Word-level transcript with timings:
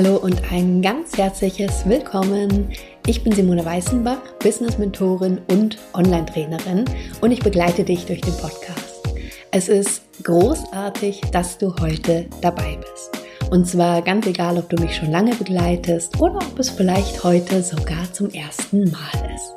Hallo 0.00 0.14
und 0.14 0.52
ein 0.52 0.80
ganz 0.80 1.18
herzliches 1.18 1.84
Willkommen. 1.84 2.70
Ich 3.06 3.24
bin 3.24 3.32
Simone 3.32 3.64
Weißenbach, 3.64 4.20
Business-Mentorin 4.38 5.40
und 5.50 5.76
Online-Trainerin 5.92 6.84
und 7.20 7.32
ich 7.32 7.40
begleite 7.40 7.82
dich 7.82 8.06
durch 8.06 8.20
den 8.20 8.36
Podcast. 8.36 9.08
Es 9.50 9.68
ist 9.68 10.02
großartig, 10.22 11.22
dass 11.32 11.58
du 11.58 11.74
heute 11.80 12.26
dabei 12.42 12.76
bist. 12.76 13.50
Und 13.50 13.66
zwar 13.66 14.00
ganz 14.02 14.28
egal, 14.28 14.56
ob 14.58 14.70
du 14.70 14.80
mich 14.80 14.94
schon 14.94 15.10
lange 15.10 15.34
begleitest 15.34 16.20
oder 16.20 16.36
ob 16.36 16.56
es 16.60 16.70
vielleicht 16.70 17.24
heute 17.24 17.60
sogar 17.64 18.12
zum 18.12 18.30
ersten 18.30 18.92
Mal 18.92 19.34
ist. 19.34 19.52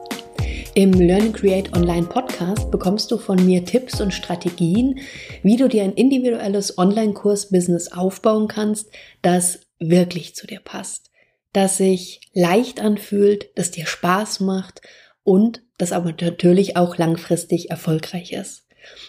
Im 0.74 0.92
Learn 0.94 1.34
Create 1.34 1.72
Online 1.78 2.08
Podcast 2.08 2.72
bekommst 2.72 3.12
du 3.12 3.20
von 3.20 3.46
mir 3.46 3.64
Tipps 3.64 4.02
und 4.02 4.12
Strategien, 4.12 5.02
wie 5.44 5.58
du 5.58 5.70
dir 5.70 5.84
ein 5.84 5.94
individuelles 5.94 6.80
Online-Kurs-Business 6.80 7.92
aufbauen 7.92 8.48
kannst, 8.48 8.90
das 9.22 9.60
wirklich 9.82 10.36
zu 10.36 10.48
dir 10.48 10.60
passt, 10.60 11.12
das 11.52 11.78
sich 11.78 12.22
leicht 12.34 12.80
anfühlt, 12.80 13.50
das 13.56 13.72
dir 13.72 13.86
Spaß 13.86 14.40
macht 14.40 14.82
und 15.24 15.62
das 15.78 15.92
aber 15.92 16.14
natürlich 16.22 16.78
auch 16.78 16.98
langfristig 16.98 17.70
erfolgreich 17.70 18.32
ist. 18.32 18.68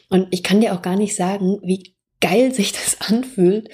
Und 0.08 0.28
ich 0.30 0.42
kann 0.42 0.60
dir 0.60 0.74
auch 0.74 0.82
gar 0.82 0.96
nicht 0.96 1.14
sagen, 1.14 1.58
wie 1.62 1.94
geil 2.20 2.52
sich 2.52 2.72
das 2.72 2.96
anfühlt, 3.08 3.68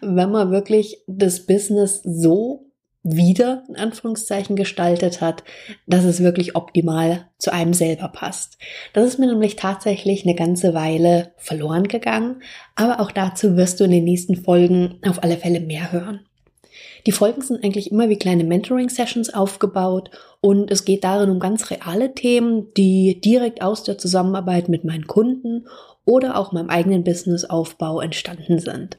wenn 0.00 0.30
man 0.30 0.50
wirklich 0.50 1.02
das 1.06 1.46
Business 1.46 2.00
so 2.02 2.70
wieder, 3.06 3.64
in 3.68 3.76
Anführungszeichen, 3.76 4.56
gestaltet 4.56 5.20
hat, 5.20 5.44
dass 5.86 6.04
es 6.04 6.22
wirklich 6.22 6.56
optimal 6.56 7.28
zu 7.36 7.52
einem 7.52 7.74
selber 7.74 8.08
passt. 8.08 8.56
Das 8.94 9.06
ist 9.06 9.18
mir 9.18 9.26
nämlich 9.26 9.56
tatsächlich 9.56 10.24
eine 10.24 10.34
ganze 10.34 10.72
Weile 10.72 11.32
verloren 11.36 11.86
gegangen, 11.86 12.42
aber 12.74 13.00
auch 13.00 13.12
dazu 13.12 13.56
wirst 13.56 13.78
du 13.78 13.84
in 13.84 13.90
den 13.90 14.04
nächsten 14.04 14.36
Folgen 14.36 15.00
auf 15.06 15.22
alle 15.22 15.36
Fälle 15.36 15.60
mehr 15.60 15.92
hören. 15.92 16.20
Die 17.06 17.12
Folgen 17.12 17.42
sind 17.42 17.62
eigentlich 17.62 17.90
immer 17.90 18.08
wie 18.08 18.16
kleine 18.16 18.44
Mentoring-Sessions 18.44 19.32
aufgebaut 19.34 20.10
und 20.40 20.70
es 20.70 20.84
geht 20.84 21.04
darin 21.04 21.30
um 21.30 21.38
ganz 21.38 21.70
reale 21.70 22.14
Themen, 22.14 22.72
die 22.74 23.20
direkt 23.20 23.62
aus 23.62 23.84
der 23.84 23.98
Zusammenarbeit 23.98 24.68
mit 24.68 24.84
meinen 24.84 25.06
Kunden 25.06 25.66
oder 26.06 26.38
auch 26.38 26.52
meinem 26.52 26.70
eigenen 26.70 27.04
Businessaufbau 27.04 28.00
entstanden 28.00 28.58
sind. 28.58 28.98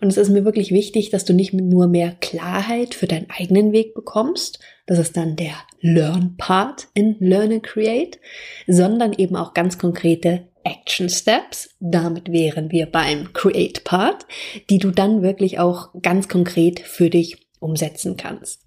Und 0.00 0.08
es 0.08 0.16
ist 0.16 0.30
mir 0.30 0.44
wirklich 0.44 0.72
wichtig, 0.72 1.10
dass 1.10 1.24
du 1.24 1.32
nicht 1.32 1.52
nur 1.52 1.86
mehr 1.86 2.16
Klarheit 2.20 2.94
für 2.94 3.06
deinen 3.06 3.28
eigenen 3.30 3.72
Weg 3.72 3.94
bekommst, 3.94 4.58
das 4.86 4.98
ist 4.98 5.16
dann 5.16 5.36
der 5.36 5.54
Learn-Part 5.80 6.88
in 6.94 7.16
Learn 7.20 7.52
and 7.52 7.62
Create, 7.62 8.18
sondern 8.66 9.12
eben 9.12 9.36
auch 9.36 9.54
ganz 9.54 9.78
konkrete 9.78 10.48
Action 10.70 11.08
Steps, 11.08 11.74
damit 11.80 12.30
wären 12.30 12.70
wir 12.70 12.86
beim 12.86 13.32
Create 13.32 13.84
Part, 13.84 14.26
die 14.70 14.78
du 14.78 14.90
dann 14.90 15.22
wirklich 15.22 15.58
auch 15.58 15.90
ganz 16.00 16.28
konkret 16.28 16.80
für 16.80 17.10
dich 17.10 17.48
umsetzen 17.58 18.16
kannst. 18.16 18.64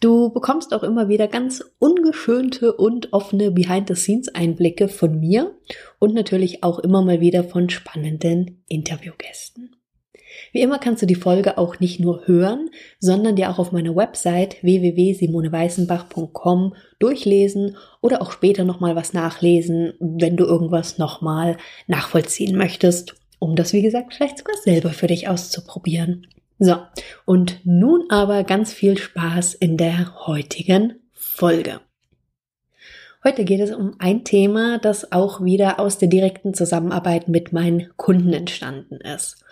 Du 0.00 0.30
bekommst 0.30 0.74
auch 0.74 0.82
immer 0.82 1.08
wieder 1.08 1.26
ganz 1.26 1.64
ungeschönte 1.78 2.74
und 2.74 3.12
offene 3.12 3.50
Behind-the-Scenes-Einblicke 3.50 4.88
von 4.88 5.18
mir 5.18 5.56
und 5.98 6.14
natürlich 6.14 6.62
auch 6.62 6.78
immer 6.78 7.02
mal 7.02 7.20
wieder 7.20 7.44
von 7.44 7.70
spannenden 7.70 8.62
Interviewgästen. 8.68 9.74
Wie 10.56 10.62
immer 10.62 10.78
kannst 10.78 11.02
du 11.02 11.06
die 11.06 11.16
Folge 11.16 11.58
auch 11.58 11.80
nicht 11.80 12.00
nur 12.00 12.26
hören, 12.26 12.70
sondern 12.98 13.36
dir 13.36 13.50
auch 13.50 13.58
auf 13.58 13.72
meiner 13.72 13.94
Website 13.94 14.56
www.simoneweißenbach.com 14.62 16.74
durchlesen 16.98 17.76
oder 18.00 18.22
auch 18.22 18.32
später 18.32 18.64
nochmal 18.64 18.96
was 18.96 19.12
nachlesen, 19.12 19.92
wenn 20.00 20.38
du 20.38 20.46
irgendwas 20.46 20.96
nochmal 20.96 21.58
nachvollziehen 21.88 22.56
möchtest, 22.56 23.16
um 23.38 23.54
das, 23.54 23.74
wie 23.74 23.82
gesagt, 23.82 24.14
vielleicht 24.14 24.38
sogar 24.38 24.56
selber 24.56 24.94
für 24.94 25.08
dich 25.08 25.28
auszuprobieren. 25.28 26.26
So, 26.58 26.76
und 27.26 27.60
nun 27.64 28.06
aber 28.08 28.42
ganz 28.42 28.72
viel 28.72 28.96
Spaß 28.96 29.52
in 29.52 29.76
der 29.76 30.26
heutigen 30.26 31.00
Folge. 31.12 31.80
Heute 33.26 33.44
geht 33.44 33.58
es 33.58 33.74
um 33.74 33.96
ein 33.98 34.22
Thema, 34.22 34.78
das 34.78 35.10
auch 35.10 35.42
wieder 35.42 35.80
aus 35.80 35.98
der 35.98 36.06
direkten 36.06 36.54
Zusammenarbeit 36.54 37.26
mit 37.26 37.52
meinen 37.52 37.88
Kunden 37.96 38.32
entstanden 38.32 38.98
ist. 39.00 39.42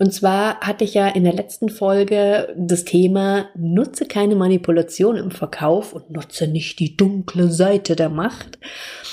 Und 0.00 0.12
zwar 0.12 0.58
hatte 0.58 0.82
ich 0.82 0.94
ja 0.94 1.06
in 1.06 1.22
der 1.22 1.32
letzten 1.32 1.68
Folge 1.68 2.52
das 2.58 2.84
Thema 2.84 3.48
nutze 3.54 4.06
keine 4.06 4.34
Manipulation 4.34 5.14
im 5.14 5.30
Verkauf 5.30 5.92
und 5.92 6.10
nutze 6.10 6.48
nicht 6.48 6.80
die 6.80 6.96
dunkle 6.96 7.48
Seite 7.52 7.94
der 7.94 8.08
Macht. 8.08 8.58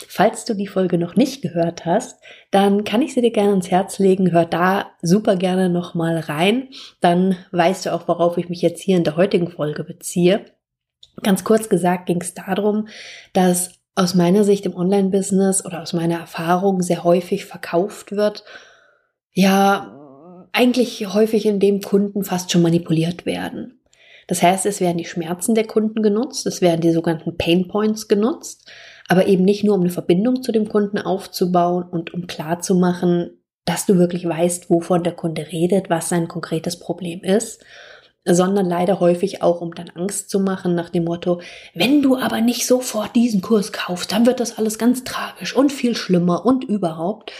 Falls 0.07 0.45
du 0.45 0.55
die 0.55 0.65
Folge 0.65 0.97
noch 0.97 1.15
nicht 1.15 1.43
gehört 1.43 1.85
hast, 1.85 2.19
dann 2.49 2.85
kann 2.85 3.03
ich 3.03 3.13
sie 3.13 3.21
dir 3.21 3.29
gerne 3.29 3.51
ans 3.51 3.69
Herz 3.69 3.99
legen. 3.99 4.31
Hör 4.31 4.45
da 4.45 4.89
super 5.03 5.35
gerne 5.35 5.69
nochmal 5.69 6.17
rein. 6.17 6.69
Dann 6.99 7.37
weißt 7.51 7.85
du 7.85 7.93
auch, 7.93 8.07
worauf 8.07 8.39
ich 8.39 8.49
mich 8.49 8.63
jetzt 8.63 8.81
hier 8.81 8.97
in 8.97 9.03
der 9.03 9.17
heutigen 9.17 9.51
Folge 9.51 9.83
beziehe. 9.83 10.45
Ganz 11.21 11.43
kurz 11.43 11.69
gesagt 11.69 12.07
ging 12.07 12.21
es 12.21 12.33
darum, 12.33 12.87
dass 13.33 13.82
aus 13.95 14.15
meiner 14.15 14.43
Sicht 14.43 14.65
im 14.65 14.75
Online-Business 14.75 15.65
oder 15.65 15.81
aus 15.81 15.93
meiner 15.93 16.19
Erfahrung 16.19 16.81
sehr 16.81 17.03
häufig 17.03 17.45
verkauft 17.45 18.11
wird, 18.11 18.43
ja, 19.31 20.47
eigentlich 20.51 21.13
häufig 21.13 21.45
in 21.45 21.59
dem 21.59 21.81
Kunden 21.81 22.23
fast 22.23 22.51
schon 22.51 22.61
manipuliert 22.61 23.25
werden. 23.25 23.79
Das 24.27 24.41
heißt, 24.41 24.65
es 24.65 24.79
werden 24.79 24.97
die 24.97 25.05
Schmerzen 25.05 25.55
der 25.55 25.67
Kunden 25.67 26.01
genutzt, 26.01 26.45
es 26.45 26.61
werden 26.61 26.81
die 26.81 26.91
sogenannten 26.91 27.37
Pain 27.37 27.67
Points 27.67 28.07
genutzt, 28.07 28.71
aber 29.07 29.27
eben 29.27 29.43
nicht 29.43 29.63
nur, 29.63 29.75
um 29.75 29.81
eine 29.81 29.89
Verbindung 29.89 30.43
zu 30.43 30.51
dem 30.51 30.69
Kunden 30.69 30.97
aufzubauen 30.97 31.83
und 31.83 32.13
um 32.13 32.27
klarzumachen, 32.27 33.43
dass 33.65 33.85
du 33.85 33.97
wirklich 33.97 34.25
weißt, 34.25 34.69
wovon 34.69 35.03
der 35.03 35.13
Kunde 35.13 35.47
redet, 35.51 35.89
was 35.89 36.09
sein 36.09 36.27
konkretes 36.27 36.79
Problem 36.79 37.21
ist, 37.21 37.63
sondern 38.25 38.67
leider 38.67 38.99
häufig 38.99 39.41
auch, 39.41 39.61
um 39.61 39.75
dann 39.75 39.89
Angst 39.89 40.29
zu 40.29 40.39
machen 40.39 40.75
nach 40.75 40.89
dem 40.89 41.03
Motto, 41.03 41.41
wenn 41.73 42.01
du 42.01 42.17
aber 42.17 42.41
nicht 42.41 42.65
sofort 42.65 43.15
diesen 43.15 43.41
Kurs 43.41 43.71
kaufst, 43.71 44.11
dann 44.11 44.25
wird 44.25 44.39
das 44.39 44.57
alles 44.57 44.77
ganz 44.77 45.03
tragisch 45.03 45.55
und 45.55 45.71
viel 45.71 45.95
schlimmer 45.95 46.45
und 46.45 46.63
überhaupt. 46.63 47.31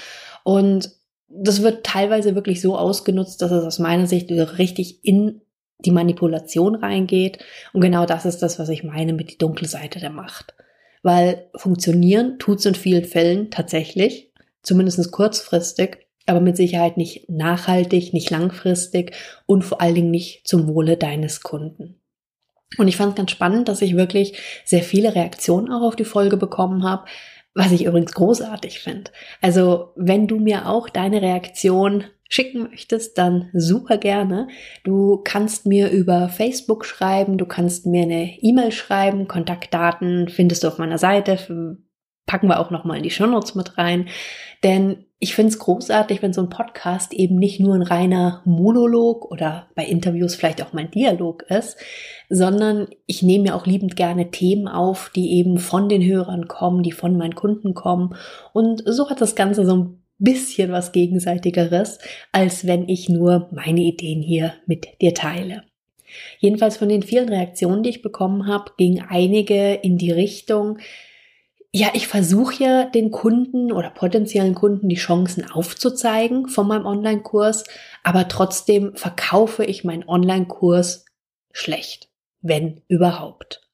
Und 0.44 0.92
das 1.30 1.64
wird 1.64 1.86
teilweise 1.86 2.36
wirklich 2.36 2.62
so 2.62 2.78
ausgenutzt, 2.78 3.42
dass 3.42 3.52
es 3.52 3.64
aus 3.64 3.80
meiner 3.80 4.08
Sicht 4.08 4.30
richtig 4.32 5.04
in 5.04 5.42
die 5.80 5.92
Manipulation 5.92 6.76
reingeht. 6.76 7.40
Und 7.72 7.82
genau 7.82 8.06
das 8.06 8.26
ist 8.26 8.40
das, 8.40 8.60
was 8.60 8.70
ich 8.70 8.84
meine 8.84 9.14
mit 9.14 9.32
die 9.32 9.38
dunkle 9.38 9.68
Seite 9.68 10.00
der 10.00 10.12
Macht. 10.12 10.54
Weil 11.02 11.50
funktionieren 11.56 12.40
tut's 12.40 12.66
in 12.66 12.76
vielen 12.76 13.06
Fällen 13.06 13.52
tatsächlich, 13.52 14.32
zumindest 14.62 15.12
kurzfristig, 15.12 16.03
aber 16.26 16.40
mit 16.40 16.58
Sicherheit 16.58 16.98
nicht 16.98 17.30
nachhaltig, 17.30 18.14
nicht 18.14 18.30
langfristig 18.30 19.14
und 19.46 19.64
vor 19.64 19.82
allen 19.82 19.96
Dingen 19.96 20.12
nicht 20.12 20.48
zum 20.48 20.68
Wohle 20.68 20.98
deines 20.98 21.42
Kunden. 21.42 22.00
Und 22.78 22.88
ich 22.88 22.98
fand 22.98 23.12
es 23.12 23.16
ganz 23.16 23.32
spannend, 23.32 23.68
dass 23.68 23.82
ich 23.82 23.96
wirklich 23.96 24.38
sehr 24.66 24.84
viele 24.84 25.16
Reaktionen 25.16 25.72
auch 25.72 25.82
auf 25.82 25.96
die 25.96 26.06
Folge 26.06 26.38
bekommen 26.38 26.84
habe, 26.84 27.06
was 27.54 27.72
ich 27.72 27.86
übrigens 27.86 28.14
großartig 28.14 28.80
finde. 28.80 29.12
Also 29.42 29.92
wenn 29.96 30.28
du 30.28 30.40
mir 30.40 30.68
auch 30.68 30.90
deine 30.90 31.22
Reaktion 31.22 32.06
schicken 32.30 32.64
möchtest, 32.64 33.18
dann 33.20 33.50
super 33.54 33.98
gerne. 33.98 34.48
Du 34.84 35.22
kannst 35.24 35.68
mir 35.68 35.92
über 35.92 36.30
Facebook 36.30 36.84
schreiben, 36.86 37.38
du 37.38 37.46
kannst 37.46 37.86
mir 37.86 38.04
eine 38.04 38.42
E-Mail 38.42 38.72
schreiben, 38.72 39.28
Kontaktdaten 39.28 40.30
findest 40.30 40.64
du 40.64 40.70
auf 40.70 40.80
meiner 40.80 40.98
Seite, 40.98 41.38
packen 42.26 42.48
wir 42.48 42.60
auch 42.60 42.72
nochmal 42.72 42.98
in 42.98 43.04
die 43.04 43.12
Shownotes 43.12 43.56
mit 43.56 43.78
rein. 43.78 44.08
Denn 44.64 45.06
ich 45.20 45.36
finde 45.36 45.50
es 45.50 45.60
großartig, 45.60 46.22
wenn 46.22 46.34
so 46.34 46.42
ein 46.42 46.50
Podcast 46.50 47.14
eben 47.14 47.38
nicht 47.38 47.60
nur 47.60 47.76
ein 47.76 47.82
reiner 47.82 48.42
Monolog 48.46 49.30
oder 49.30 49.68
bei 49.76 49.86
Interviews 49.86 50.36
vielleicht 50.36 50.62
auch 50.62 50.74
mein 50.74 50.92
Dialog 50.92 51.44
ist, 51.44 51.78
sondern 52.30 52.88
ich 53.06 53.24
nehme 53.24 53.48
ja 53.48 53.56
auch 53.56 53.66
liebend 53.66 53.96
gerne 53.96 54.32
Themen 54.32 54.68
auf, 54.68 55.12
die 55.16 55.38
eben 55.38 55.60
von 55.60 55.90
den 55.90 56.04
Hörern 56.04 56.48
kommen, 56.48 56.84
die 56.84 56.92
von 56.92 57.18
meinen 57.18 57.36
Kunden 57.36 57.74
kommen. 57.74 58.16
Und 58.54 58.84
so 58.86 59.10
hat 59.10 59.22
das 59.22 59.36
Ganze 59.36 59.66
so 59.66 59.76
ein 59.76 60.04
bisschen 60.18 60.72
was 60.72 60.92
Gegenseitigeres, 60.92 62.00
als 62.32 62.66
wenn 62.66 62.88
ich 62.88 63.10
nur 63.10 63.50
meine 63.52 63.82
Ideen 63.82 64.22
hier 64.22 64.54
mit 64.66 65.02
dir 65.02 65.14
teile. 65.14 65.64
Jedenfalls 66.40 66.78
von 66.78 66.90
den 66.90 67.04
vielen 67.04 67.30
Reaktionen, 67.30 67.84
die 67.84 67.90
ich 67.90 68.02
bekommen 68.02 68.48
habe, 68.48 68.72
ging 68.78 69.02
einige 69.08 69.74
in 69.74 69.98
die 69.98 70.12
Richtung, 70.12 70.80
ja, 71.76 71.90
ich 71.94 72.08
versuche 72.08 72.64
ja 72.64 72.86
den 72.86 73.10
Kunden 73.10 73.72
oder 73.72 73.90
potenziellen 73.90 74.54
Kunden 74.54 74.90
die 74.90 74.96
Chancen 74.96 75.50
aufzuzeigen 75.50 76.48
von 76.48 76.68
meinem 76.68 76.86
Online-Kurs, 76.86 77.64
aber 78.04 78.28
trotzdem 78.28 78.96
verkaufe 78.96 79.66
ich 79.66 79.84
meinen 79.84 80.08
Online-Kurs 80.08 81.06
schlecht, 81.52 82.10
wenn 82.42 82.82
überhaupt. 82.88 83.68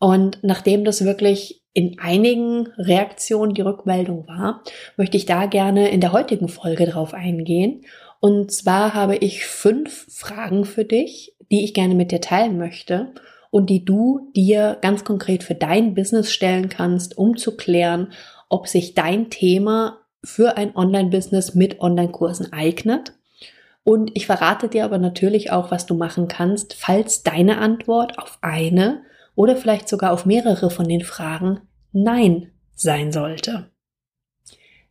Und 0.00 0.40
nachdem 0.42 0.84
das 0.84 1.04
wirklich 1.04 1.62
in 1.74 2.00
einigen 2.00 2.66
Reaktionen 2.76 3.54
die 3.54 3.62
Rückmeldung 3.62 4.26
war, 4.26 4.64
möchte 4.96 5.16
ich 5.16 5.24
da 5.24 5.46
gerne 5.46 5.90
in 5.90 6.00
der 6.00 6.10
heutigen 6.10 6.48
Folge 6.48 6.86
drauf 6.86 7.14
eingehen. 7.14 7.84
Und 8.18 8.50
zwar 8.50 8.94
habe 8.94 9.14
ich 9.14 9.46
fünf 9.46 10.12
Fragen 10.12 10.64
für 10.64 10.84
dich, 10.84 11.36
die 11.52 11.62
ich 11.62 11.72
gerne 11.72 11.94
mit 11.94 12.10
dir 12.10 12.20
teilen 12.20 12.58
möchte 12.58 13.12
und 13.50 13.70
die 13.70 13.84
du 13.84 14.30
dir 14.36 14.78
ganz 14.80 15.04
konkret 15.04 15.42
für 15.42 15.54
dein 15.54 15.94
Business 15.94 16.32
stellen 16.32 16.68
kannst, 16.68 17.16
um 17.16 17.36
zu 17.36 17.56
klären, 17.56 18.12
ob 18.48 18.66
sich 18.66 18.94
dein 18.94 19.30
Thema 19.30 19.98
für 20.24 20.56
ein 20.56 20.76
Online-Business 20.76 21.54
mit 21.54 21.80
Online-Kursen 21.80 22.52
eignet 22.52 23.12
Und 23.84 24.10
ich 24.14 24.26
verrate 24.26 24.68
dir 24.68 24.84
aber 24.84 24.98
natürlich 24.98 25.50
auch, 25.50 25.70
was 25.70 25.86
du 25.86 25.94
machen 25.94 26.28
kannst, 26.28 26.74
falls 26.74 27.22
deine 27.22 27.58
Antwort 27.58 28.18
auf 28.18 28.38
eine 28.42 29.02
oder 29.34 29.56
vielleicht 29.56 29.88
sogar 29.88 30.12
auf 30.12 30.26
mehrere 30.26 30.70
von 30.70 30.88
den 30.88 31.02
Fragen 31.02 31.60
Nein 31.92 32.50
sein 32.74 33.12
sollte. 33.12 33.70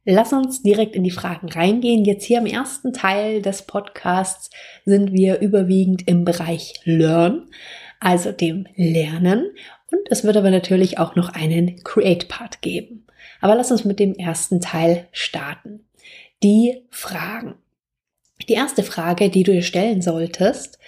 Lass 0.10 0.32
uns 0.32 0.64
direkt 0.64 0.96
in 0.96 1.04
die 1.04 1.12
Fragen 1.12 1.50
reingehen. 1.50 2.06
Jetzt 2.06 2.24
hier 2.24 2.40
im 2.40 2.46
ersten 2.46 2.94
Teil 2.94 3.42
des 3.42 3.64
Podcasts 3.64 4.50
sind 4.86 5.12
wir 5.12 5.40
überwiegend 5.42 6.08
im 6.08 6.24
Bereich 6.24 6.80
Learn, 6.86 7.50
also 8.00 8.32
dem 8.32 8.68
Lernen. 8.76 9.52
Und 9.92 10.02
es 10.10 10.24
wird 10.24 10.38
aber 10.38 10.52
natürlich 10.52 10.98
auch 10.98 11.16
noch 11.16 11.30
einen 11.30 11.84
Create-Part 11.84 12.62
geben. 12.62 13.06
Aber 13.42 13.56
lass 13.56 13.72
uns 13.72 13.86
mit 13.86 14.00
dem 14.00 14.16
ersten 14.16 14.62
Teil 14.62 15.08
starten. 15.12 15.86
Die 16.44 16.82
Fragen. 16.90 17.56
Die 18.48 18.54
erste 18.54 18.84
Frage, 18.84 19.30
die 19.30 19.44
du 19.44 19.52
dir 19.52 19.64
stellen 19.64 20.02
solltest, 20.02 20.80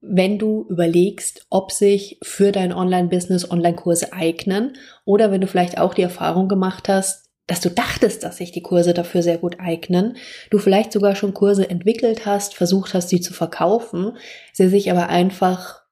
wenn 0.00 0.38
du 0.38 0.66
überlegst, 0.68 1.46
ob 1.48 1.72
sich 1.72 2.18
für 2.22 2.52
dein 2.52 2.72
Online-Business 2.72 3.50
Online-Kurse 3.50 4.12
eignen 4.12 4.76
oder 5.04 5.30
wenn 5.30 5.40
du 5.40 5.46
vielleicht 5.46 5.78
auch 5.78 5.94
die 5.94 6.02
Erfahrung 6.02 6.48
gemacht 6.48 6.88
hast, 6.88 7.30
dass 7.46 7.60
du 7.60 7.70
dachtest, 7.70 8.22
dass 8.22 8.38
sich 8.38 8.52
die 8.52 8.62
Kurse 8.62 8.94
dafür 8.94 9.22
sehr 9.22 9.38
gut 9.38 9.60
eignen, 9.60 10.16
du 10.50 10.58
vielleicht 10.58 10.92
sogar 10.92 11.14
schon 11.14 11.34
Kurse 11.34 11.68
entwickelt 11.68 12.26
hast, 12.26 12.54
versucht 12.54 12.94
hast, 12.94 13.10
sie 13.10 13.20
zu 13.20 13.34
verkaufen, 13.34 14.16
sie 14.52 14.68
sich 14.68 14.90
aber 14.90 15.08
einfach 15.08 15.83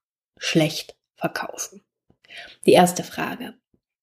schlecht 0.43 0.95
verkaufen. 1.15 1.81
Die 2.65 2.73
erste 2.73 3.03
Frage. 3.03 3.53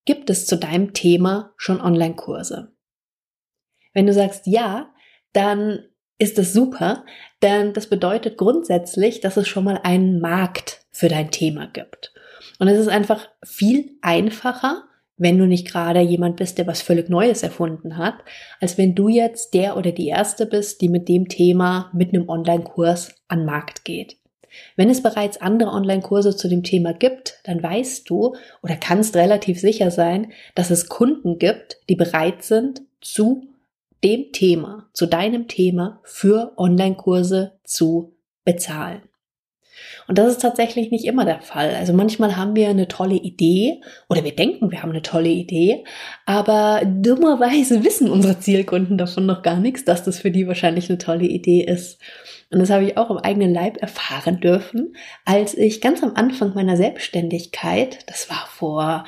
Gibt 0.07 0.31
es 0.31 0.47
zu 0.47 0.57
deinem 0.57 0.95
Thema 0.95 1.53
schon 1.57 1.81
Online-Kurse? 1.81 2.73
Wenn 3.93 4.07
du 4.07 4.15
sagst 4.15 4.47
ja, 4.47 4.93
dann 5.35 5.85
ist 6.19 6.39
das 6.39 6.53
super, 6.53 7.05
denn 7.43 7.75
das 7.75 7.89
bedeutet 7.89 8.39
grundsätzlich, 8.39 9.21
dass 9.21 9.37
es 9.37 9.49
schon 9.49 9.65
mal 9.65 9.81
einen 9.83 10.21
Markt 10.21 10.87
für 10.91 11.09
dein 11.09 11.31
Thema 11.31 11.67
gibt. 11.67 12.15
Und 12.59 12.69
es 12.69 12.79
ist 12.79 12.89
einfach 12.89 13.29
viel 13.45 13.99
einfacher, 14.01 14.85
wenn 15.17 15.37
du 15.37 15.47
nicht 15.47 15.69
gerade 15.69 16.01
jemand 16.01 16.37
bist, 16.37 16.57
der 16.57 16.67
was 16.67 16.81
völlig 16.81 17.11
Neues 17.11 17.43
erfunden 17.43 17.99
hat, 17.99 18.15
als 18.61 18.79
wenn 18.79 18.95
du 18.95 19.09
jetzt 19.09 19.53
der 19.53 19.77
oder 19.77 19.93
die 19.93 20.09
Erste 20.09 20.47
bist, 20.47 20.81
die 20.81 20.89
mit 20.89 21.09
dem 21.09 21.29
Thema 21.29 21.91
mit 21.93 22.15
einem 22.15 22.31
Online-Kurs 22.31 23.15
an 23.29 23.45
Markt 23.45 23.85
geht. 23.85 24.20
Wenn 24.77 24.91
es 24.91 25.03
bereits 25.03 25.41
andere 25.41 25.71
Online-Kurse 25.71 26.37
zu 26.37 26.49
dem 26.49 26.63
Thema 26.63 26.93
gibt, 26.93 27.41
dann 27.45 27.63
weißt 27.63 28.09
du 28.09 28.35
oder 28.63 28.77
kannst 28.77 29.17
relativ 29.17 29.61
sicher 29.61 29.91
sein, 29.91 30.33
dass 30.55 30.71
es 30.71 30.89
Kunden 30.89 31.39
gibt, 31.39 31.79
die 31.89 31.97
bereit 31.97 32.43
sind, 32.43 32.83
zu 33.01 33.49
dem 34.03 34.33
Thema, 34.33 34.89
zu 34.93 35.07
deinem 35.07 35.49
Thema 35.49 36.01
für 36.05 36.53
Online-Kurse 36.57 37.59
zu 37.65 38.17
bezahlen. 38.45 39.03
Und 40.09 40.19
das 40.19 40.33
ist 40.33 40.41
tatsächlich 40.41 40.91
nicht 40.91 41.05
immer 41.05 41.25
der 41.25 41.41
Fall. 41.41 41.75
Also 41.75 41.93
manchmal 41.93 42.37
haben 42.37 42.57
wir 42.57 42.69
eine 42.69 42.89
tolle 42.89 43.17
Idee 43.17 43.81
oder 44.09 44.25
wir 44.25 44.35
denken, 44.35 44.71
wir 44.71 44.83
haben 44.83 44.91
eine 44.91 45.03
tolle 45.03 45.29
Idee, 45.29 45.85
aber 46.27 46.83
dummerweise 46.85 47.85
wissen 47.85 48.11
unsere 48.11 48.39
Zielkunden 48.39 48.99
davon 48.99 49.27
noch 49.27 49.43
gar 49.43 49.59
nichts, 49.59 49.85
dass 49.85 50.03
das 50.03 50.19
für 50.19 50.31
die 50.31 50.47
wahrscheinlich 50.47 50.89
eine 50.89 50.99
tolle 50.99 51.27
Idee 51.27 51.63
ist. 51.63 52.01
Und 52.51 52.59
das 52.59 52.71
habe 52.71 52.85
ich 52.85 52.97
auch 52.97 53.11
im 53.11 53.19
eigenen 53.19 53.55
Leib 53.55 53.81
erfahren 53.81 54.41
dürfen, 54.41 54.97
als 55.25 55.55
ich 55.55 55.81
ganz 55.81 56.03
am 56.03 56.15
Anfang 56.15 56.55
meiner 56.55 56.77
Selbstständigkeit, 56.77 57.99
das 58.09 58.29
war 58.29 58.47
vor 58.49 59.05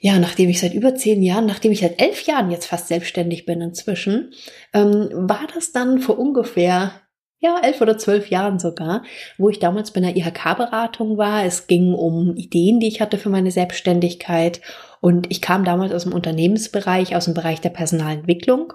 ja, 0.00 0.18
nachdem 0.18 0.48
ich 0.48 0.60
seit 0.60 0.74
über 0.74 0.94
zehn 0.94 1.22
Jahren, 1.22 1.46
nachdem 1.46 1.72
ich 1.72 1.80
seit 1.80 2.00
elf 2.00 2.22
Jahren 2.22 2.50
jetzt 2.50 2.66
fast 2.66 2.88
selbstständig 2.88 3.46
bin 3.46 3.60
inzwischen, 3.60 4.32
ähm, 4.72 5.08
war 5.12 5.46
das 5.52 5.72
dann 5.72 5.98
vor 5.98 6.18
ungefähr 6.18 6.92
ja, 7.40 7.60
elf 7.62 7.80
oder 7.80 7.98
zwölf 7.98 8.30
Jahren 8.30 8.58
sogar, 8.58 9.02
wo 9.36 9.48
ich 9.48 9.58
damals 9.58 9.92
bei 9.92 9.98
einer 9.98 10.16
IHK-Beratung 10.16 11.18
war. 11.18 11.44
Es 11.44 11.66
ging 11.66 11.94
um 11.94 12.34
Ideen, 12.36 12.80
die 12.80 12.88
ich 12.88 13.00
hatte 13.00 13.18
für 13.18 13.30
meine 13.30 13.50
Selbstständigkeit. 13.50 14.60
Und 15.00 15.30
ich 15.30 15.40
kam 15.40 15.64
damals 15.64 15.92
aus 15.92 16.02
dem 16.02 16.12
Unternehmensbereich, 16.12 17.14
aus 17.14 17.26
dem 17.26 17.34
Bereich 17.34 17.60
der 17.60 17.70
Personalentwicklung 17.70 18.72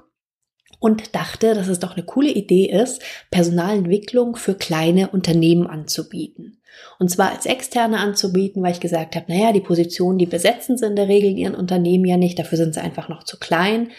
und 0.83 1.15
dachte, 1.15 1.53
dass 1.53 1.69
es 1.69 1.79
doch 1.79 1.95
eine 1.95 2.03
coole 2.03 2.29
Idee 2.29 2.65
ist, 2.65 3.01
Personalentwicklung 3.31 4.35
für 4.35 4.53
kleine 4.53 5.11
Unternehmen 5.11 5.65
anzubieten. 5.65 6.57
Und 6.99 7.09
zwar 7.09 7.31
als 7.31 7.45
externe 7.45 7.99
anzubieten, 7.99 8.61
weil 8.61 8.73
ich 8.73 8.81
gesagt 8.81 9.15
habe, 9.15 9.31
naja, 9.31 9.53
die 9.53 9.61
Positionen, 9.61 10.17
die 10.17 10.25
besetzen 10.25 10.77
sie 10.77 10.85
in 10.85 10.97
der 10.97 11.07
Regel 11.07 11.29
in 11.29 11.37
ihren 11.37 11.55
Unternehmen 11.55 12.03
ja 12.03 12.17
nicht, 12.17 12.37
dafür 12.37 12.57
sind 12.57 12.73
sie 12.73 12.81
einfach 12.81 13.07
noch 13.07 13.23
zu 13.23 13.39
klein. 13.39 13.91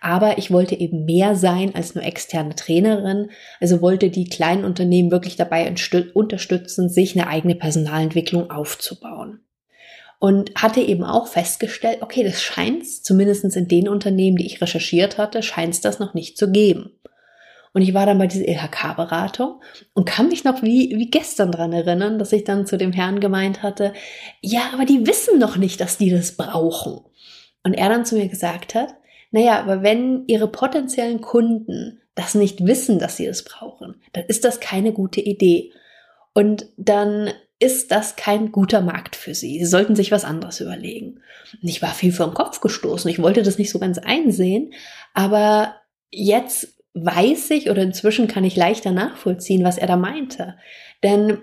Aber 0.00 0.36
ich 0.36 0.50
wollte 0.50 0.74
eben 0.74 1.04
mehr 1.04 1.36
sein 1.36 1.76
als 1.76 1.94
nur 1.94 2.02
externe 2.02 2.56
Trainerin. 2.56 3.30
Also 3.60 3.80
wollte 3.80 4.10
die 4.10 4.24
kleinen 4.24 4.64
Unternehmen 4.64 5.12
wirklich 5.12 5.36
dabei 5.36 5.72
unterstützen, 6.12 6.88
sich 6.88 7.16
eine 7.16 7.28
eigene 7.28 7.54
Personalentwicklung 7.54 8.50
aufzubauen. 8.50 9.44
Und 10.22 10.52
hatte 10.54 10.80
eben 10.80 11.02
auch 11.02 11.26
festgestellt, 11.26 11.98
okay, 12.00 12.22
das 12.22 12.40
scheint 12.40 12.86
zumindest 12.86 13.44
in 13.56 13.66
den 13.66 13.88
Unternehmen, 13.88 14.36
die 14.36 14.46
ich 14.46 14.62
recherchiert 14.62 15.18
hatte, 15.18 15.42
scheint 15.42 15.74
es 15.74 15.80
das 15.80 15.98
noch 15.98 16.14
nicht 16.14 16.38
zu 16.38 16.52
geben. 16.52 16.92
Und 17.72 17.82
ich 17.82 17.92
war 17.92 18.06
dann 18.06 18.18
bei 18.18 18.28
dieser 18.28 18.46
EHK-Beratung 18.46 19.60
und 19.94 20.04
kann 20.04 20.28
mich 20.28 20.44
noch 20.44 20.62
wie, 20.62 20.94
wie 20.96 21.10
gestern 21.10 21.50
dran 21.50 21.72
erinnern, 21.72 22.20
dass 22.20 22.32
ich 22.32 22.44
dann 22.44 22.66
zu 22.66 22.78
dem 22.78 22.92
Herrn 22.92 23.18
gemeint 23.18 23.64
hatte, 23.64 23.94
ja, 24.40 24.70
aber 24.72 24.84
die 24.84 25.08
wissen 25.08 25.40
noch 25.40 25.56
nicht, 25.56 25.80
dass 25.80 25.98
die 25.98 26.10
das 26.10 26.36
brauchen. 26.36 27.00
Und 27.64 27.74
er 27.74 27.88
dann 27.88 28.04
zu 28.04 28.14
mir 28.14 28.28
gesagt 28.28 28.76
hat, 28.76 28.94
naja, 29.32 29.58
aber 29.58 29.82
wenn 29.82 30.22
Ihre 30.28 30.46
potenziellen 30.46 31.20
Kunden 31.20 32.00
das 32.14 32.36
nicht 32.36 32.64
wissen, 32.64 33.00
dass 33.00 33.16
sie 33.16 33.26
es 33.26 33.42
brauchen, 33.42 33.96
dann 34.12 34.24
ist 34.26 34.44
das 34.44 34.60
keine 34.60 34.92
gute 34.92 35.20
Idee. 35.20 35.72
Und 36.32 36.66
dann 36.76 37.30
ist 37.62 37.92
das 37.92 38.16
kein 38.16 38.50
guter 38.50 38.80
Markt 38.80 39.14
für 39.14 39.34
sie. 39.34 39.58
Sie 39.60 39.66
sollten 39.66 39.94
sich 39.94 40.10
was 40.10 40.24
anderes 40.24 40.60
überlegen. 40.60 41.20
Und 41.62 41.68
ich 41.68 41.80
war 41.80 41.94
viel 41.94 42.12
den 42.12 42.34
Kopf 42.34 42.60
gestoßen. 42.60 43.08
Ich 43.08 43.22
wollte 43.22 43.42
das 43.42 43.56
nicht 43.56 43.70
so 43.70 43.78
ganz 43.78 43.98
einsehen. 43.98 44.72
Aber 45.14 45.76
jetzt 46.10 46.74
weiß 46.94 47.50
ich 47.50 47.70
oder 47.70 47.82
inzwischen 47.82 48.26
kann 48.26 48.44
ich 48.44 48.56
leichter 48.56 48.90
nachvollziehen, 48.90 49.64
was 49.64 49.78
er 49.78 49.86
da 49.86 49.96
meinte. 49.96 50.56
Denn 51.04 51.38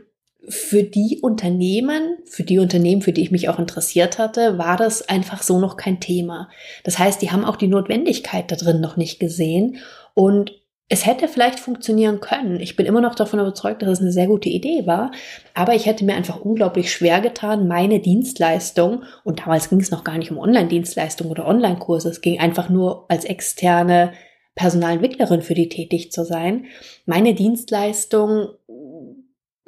für 0.47 0.83
die 0.83 1.19
Unternehmen, 1.21 2.17
für 2.25 2.43
die 2.43 2.59
Unternehmen, 2.59 3.01
für 3.01 3.13
die 3.13 3.21
ich 3.21 3.31
mich 3.31 3.47
auch 3.47 3.59
interessiert 3.59 4.19
hatte, 4.19 4.57
war 4.57 4.75
das 4.75 5.07
einfach 5.07 5.41
so 5.41 5.59
noch 5.59 5.77
kein 5.77 6.01
Thema. 6.01 6.49
Das 6.83 6.99
heißt, 6.99 7.21
die 7.21 7.31
haben 7.31 7.45
auch 7.45 7.55
die 7.55 7.67
Notwendigkeit 7.67 8.51
da 8.51 8.57
drin 8.57 8.81
noch 8.81 8.97
nicht 8.97 9.19
gesehen 9.19 9.77
und 10.13 10.51
es 10.91 11.05
hätte 11.05 11.27
vielleicht 11.27 11.59
funktionieren 11.59 12.19
können. 12.19 12.59
Ich 12.59 12.75
bin 12.75 12.87
immer 12.87 12.99
noch 12.99 13.13
davon 13.13 13.39
überzeugt, 13.39 13.83
dass 13.83 13.89
es 13.89 13.99
eine 14.01 14.11
sehr 14.11 14.25
gute 14.25 14.49
Idee 14.49 14.87
war, 14.87 15.11
aber 15.53 15.75
ich 15.75 15.85
hätte 15.85 16.03
mir 16.03 16.15
einfach 16.15 16.41
unglaublich 16.41 16.91
schwer 16.91 17.21
getan, 17.21 17.67
meine 17.67 17.99
Dienstleistung, 17.99 19.03
und 19.23 19.41
damals 19.41 19.69
ging 19.69 19.79
es 19.79 19.91
noch 19.91 20.03
gar 20.03 20.17
nicht 20.17 20.31
um 20.31 20.39
Online-Dienstleistung 20.39 21.29
oder 21.29 21.47
Online-Kurse, 21.47 22.09
es 22.09 22.21
ging 22.21 22.39
einfach 22.39 22.69
nur 22.69 23.05
als 23.07 23.23
externe 23.23 24.13
Personalentwicklerin 24.55 25.43
für 25.43 25.53
die 25.53 25.69
tätig 25.69 26.11
zu 26.11 26.25
sein. 26.25 26.65
Meine 27.05 27.35
Dienstleistung 27.35 28.49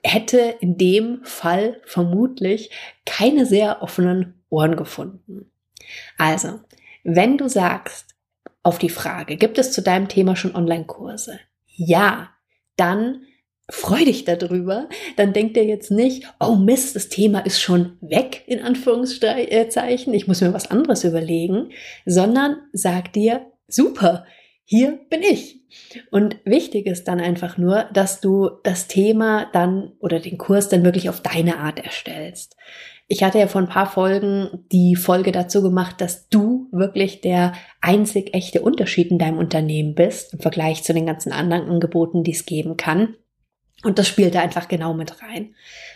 hätte 0.04 0.56
in 0.60 0.78
dem 0.78 1.24
Fall 1.24 1.80
vermutlich 1.86 2.72
keine 3.06 3.46
sehr 3.46 3.84
offenen 3.84 4.44
Ohren 4.50 4.76
gefunden. 4.76 5.52
Also, 6.18 6.60
wenn 7.04 7.38
du 7.38 7.48
sagst 7.48 8.11
auf 8.64 8.78
die 8.78 8.90
Frage, 8.90 9.38
gibt 9.38 9.58
es 9.58 9.72
zu 9.72 9.82
deinem 9.82 10.08
Thema 10.08 10.36
schon 10.36 10.56
Online-Kurse? 10.56 11.40
Ja, 11.66 12.30
dann 12.76 13.24
freu 13.72 14.04
dich 14.04 14.26
darüber. 14.26 14.90
Dann 15.16 15.34
denkt 15.34 15.58
er 15.58 15.64
jetzt 15.64 15.92
nicht, 15.92 16.32
oh 16.40 16.56
Mist, 16.56 16.96
das 16.96 17.10
Thema 17.10 17.40
ist 17.40 17.62
schon 17.62 17.98
weg, 18.02 18.44
in 18.48 18.62
Anführungszeichen, 18.62 20.14
ich 20.14 20.28
muss 20.28 20.42
mir 20.42 20.54
was 20.54 20.70
anderes 20.70 21.04
überlegen, 21.04 21.72
sondern 22.06 22.58
sag 22.74 23.14
dir, 23.14 23.48
super, 23.68 24.26
hier 24.64 25.00
bin 25.10 25.24
ich. 25.24 25.62
Und 26.12 26.38
wichtig 26.44 26.86
ist 26.86 27.08
dann 27.08 27.22
einfach 27.22 27.58
nur, 27.58 27.86
dass 27.94 28.20
du 28.22 28.50
das 28.64 28.88
Thema 28.88 29.50
dann 29.54 29.94
oder 30.00 30.20
den 30.20 30.38
Kurs 30.38 30.70
dann 30.70 30.84
wirklich 30.84 31.10
auf 31.10 31.22
deine 31.22 31.58
Art 31.58 31.80
erstellst. 31.80 32.58
Ich 33.12 33.24
hatte 33.24 33.40
ja 33.40 33.48
vor 33.48 33.60
ein 33.60 33.68
paar 33.68 33.92
Folgen 33.92 34.64
die 34.72 34.96
Folge 34.96 35.34
dazu 35.34 35.62
gemacht, 35.62 36.00
dass 36.00 36.30
du 36.30 36.70
wirklich 36.72 37.20
der 37.20 37.52
einzig 37.82 38.34
echte 38.34 38.62
Unterschied 38.62 39.12
in 39.12 39.20
deinem 39.20 39.38
Unternehmen 39.38 39.96
bist 39.96 40.32
im 40.32 40.40
Vergleich 40.40 40.84
zu 40.84 40.94
den 40.94 41.08
ganzen 41.08 41.34
anderen 41.34 41.68
Angeboten, 41.68 42.24
die 42.24 42.32
es 42.32 42.46
geben 42.46 42.78
kann. 42.78 43.16
Und 43.84 44.00
das 44.00 44.08
spielt 44.08 44.34
da 44.34 44.40
einfach 44.40 44.70
genau 44.70 44.94
mit 44.94 45.22
rein. 45.22 45.56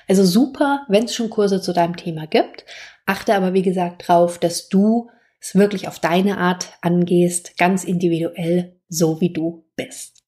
Also 0.10 0.26
super, 0.26 0.86
wenn 0.90 1.06
es 1.06 1.16
schon 1.16 1.30
Kurse 1.30 1.62
zu 1.62 1.72
deinem 1.72 1.96
Thema 1.96 2.28
gibt. 2.28 2.66
Achte 3.06 3.34
aber, 3.34 3.54
wie 3.54 3.62
gesagt, 3.62 4.06
drauf, 4.06 4.38
dass 4.38 4.68
du 4.68 5.10
es 5.40 5.56
wirklich 5.56 5.88
auf 5.88 6.00
deine 6.00 6.38
Art 6.38 6.74
angehst, 6.82 7.58
ganz 7.58 7.86
individuell, 7.86 8.76
so 8.90 9.22
wie 9.22 9.32
du 9.32 9.64
bist. 9.78 10.22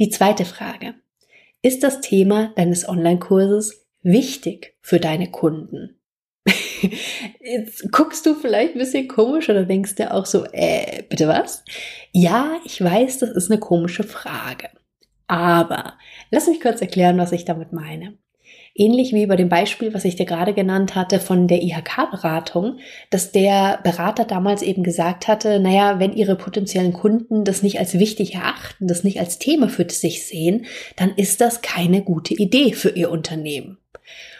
Die 0.00 0.08
zweite 0.08 0.46
Frage. 0.46 0.94
Ist 1.60 1.82
das 1.82 2.00
Thema 2.00 2.50
deines 2.56 2.88
Online-Kurses 2.88 3.81
wichtig 4.02 4.74
für 4.80 5.00
deine 5.00 5.30
Kunden? 5.30 5.98
Jetzt 7.40 7.90
guckst 7.92 8.26
du 8.26 8.34
vielleicht 8.34 8.74
ein 8.74 8.78
bisschen 8.78 9.08
komisch 9.08 9.48
oder 9.48 9.64
denkst 9.64 9.94
dir 9.94 10.14
auch 10.14 10.26
so, 10.26 10.44
äh, 10.52 11.02
bitte 11.08 11.28
was? 11.28 11.64
Ja, 12.12 12.60
ich 12.64 12.82
weiß, 12.82 13.18
das 13.18 13.30
ist 13.30 13.50
eine 13.50 13.60
komische 13.60 14.02
Frage. 14.02 14.70
Aber 15.26 15.98
lass 16.30 16.46
mich 16.46 16.60
kurz 16.60 16.80
erklären, 16.80 17.18
was 17.18 17.32
ich 17.32 17.44
damit 17.44 17.72
meine. 17.72 18.18
Ähnlich 18.74 19.12
wie 19.12 19.26
bei 19.26 19.36
dem 19.36 19.50
Beispiel, 19.50 19.92
was 19.92 20.06
ich 20.06 20.16
dir 20.16 20.24
gerade 20.24 20.54
genannt 20.54 20.94
hatte 20.94 21.20
von 21.20 21.46
der 21.46 21.62
IHK-Beratung, 21.62 22.78
dass 23.10 23.30
der 23.30 23.78
Berater 23.84 24.24
damals 24.24 24.62
eben 24.62 24.82
gesagt 24.82 25.28
hatte, 25.28 25.60
naja, 25.60 25.98
wenn 25.98 26.14
ihre 26.14 26.36
potenziellen 26.36 26.94
Kunden 26.94 27.44
das 27.44 27.62
nicht 27.62 27.78
als 27.78 27.98
wichtig 27.98 28.34
erachten, 28.34 28.88
das 28.88 29.04
nicht 29.04 29.20
als 29.20 29.38
Thema 29.38 29.68
für 29.68 29.88
sich 29.90 30.26
sehen, 30.26 30.64
dann 30.96 31.14
ist 31.16 31.42
das 31.42 31.60
keine 31.60 32.02
gute 32.02 32.32
Idee 32.32 32.72
für 32.72 32.90
ihr 32.90 33.10
Unternehmen. 33.10 33.76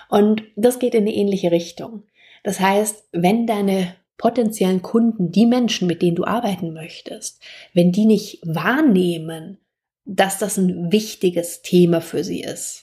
Und 0.08 0.42
das 0.56 0.78
geht 0.78 0.94
in 0.94 1.02
eine 1.02 1.14
ähnliche 1.14 1.50
Richtung. 1.50 2.04
Das 2.42 2.58
heißt, 2.58 3.04
wenn 3.12 3.46
deine 3.46 3.94
potenziellen 4.16 4.82
Kunden, 4.82 5.30
die 5.30 5.46
Menschen, 5.46 5.86
mit 5.88 6.00
denen 6.00 6.16
du 6.16 6.24
arbeiten 6.24 6.72
möchtest, 6.72 7.42
wenn 7.74 7.92
die 7.92 8.06
nicht 8.06 8.40
wahrnehmen, 8.44 9.58
dass 10.04 10.38
das 10.38 10.56
ein 10.56 10.90
wichtiges 10.90 11.62
Thema 11.62 12.00
für 12.00 12.24
sie 12.24 12.40
ist, 12.40 12.81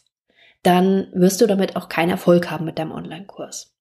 dann 0.64 1.08
wirst 1.14 1.42
du 1.42 1.48
damit 1.48 1.76
auch 1.76 1.90
keinen 1.90 2.10
Erfolg 2.10 2.52
haben 2.52 2.66
mit 2.66 2.80
deinem 2.80 2.92
Online-Kurs. 2.92 3.76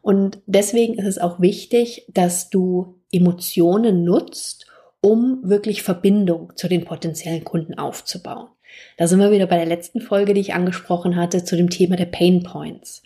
Und 0.00 0.40
deswegen 0.46 0.94
ist 0.94 1.06
es 1.06 1.18
auch 1.18 1.40
wichtig, 1.40 2.06
dass 2.12 2.50
du 2.50 3.00
Emotionen 3.12 4.04
nutzt, 4.04 4.66
um 5.00 5.40
wirklich 5.42 5.82
Verbindung 5.82 6.52
zu 6.56 6.68
den 6.68 6.84
potenziellen 6.84 7.44
Kunden 7.44 7.78
aufzubauen. 7.78 8.48
Da 8.96 9.06
sind 9.06 9.20
wir 9.20 9.30
wieder 9.30 9.46
bei 9.46 9.56
der 9.56 9.66
letzten 9.66 10.00
Folge, 10.00 10.34
die 10.34 10.40
ich 10.40 10.54
angesprochen 10.54 11.16
hatte, 11.16 11.44
zu 11.44 11.56
dem 11.56 11.70
Thema 11.70 11.96
der 11.96 12.06
Pain 12.06 12.42
Points. 12.42 13.02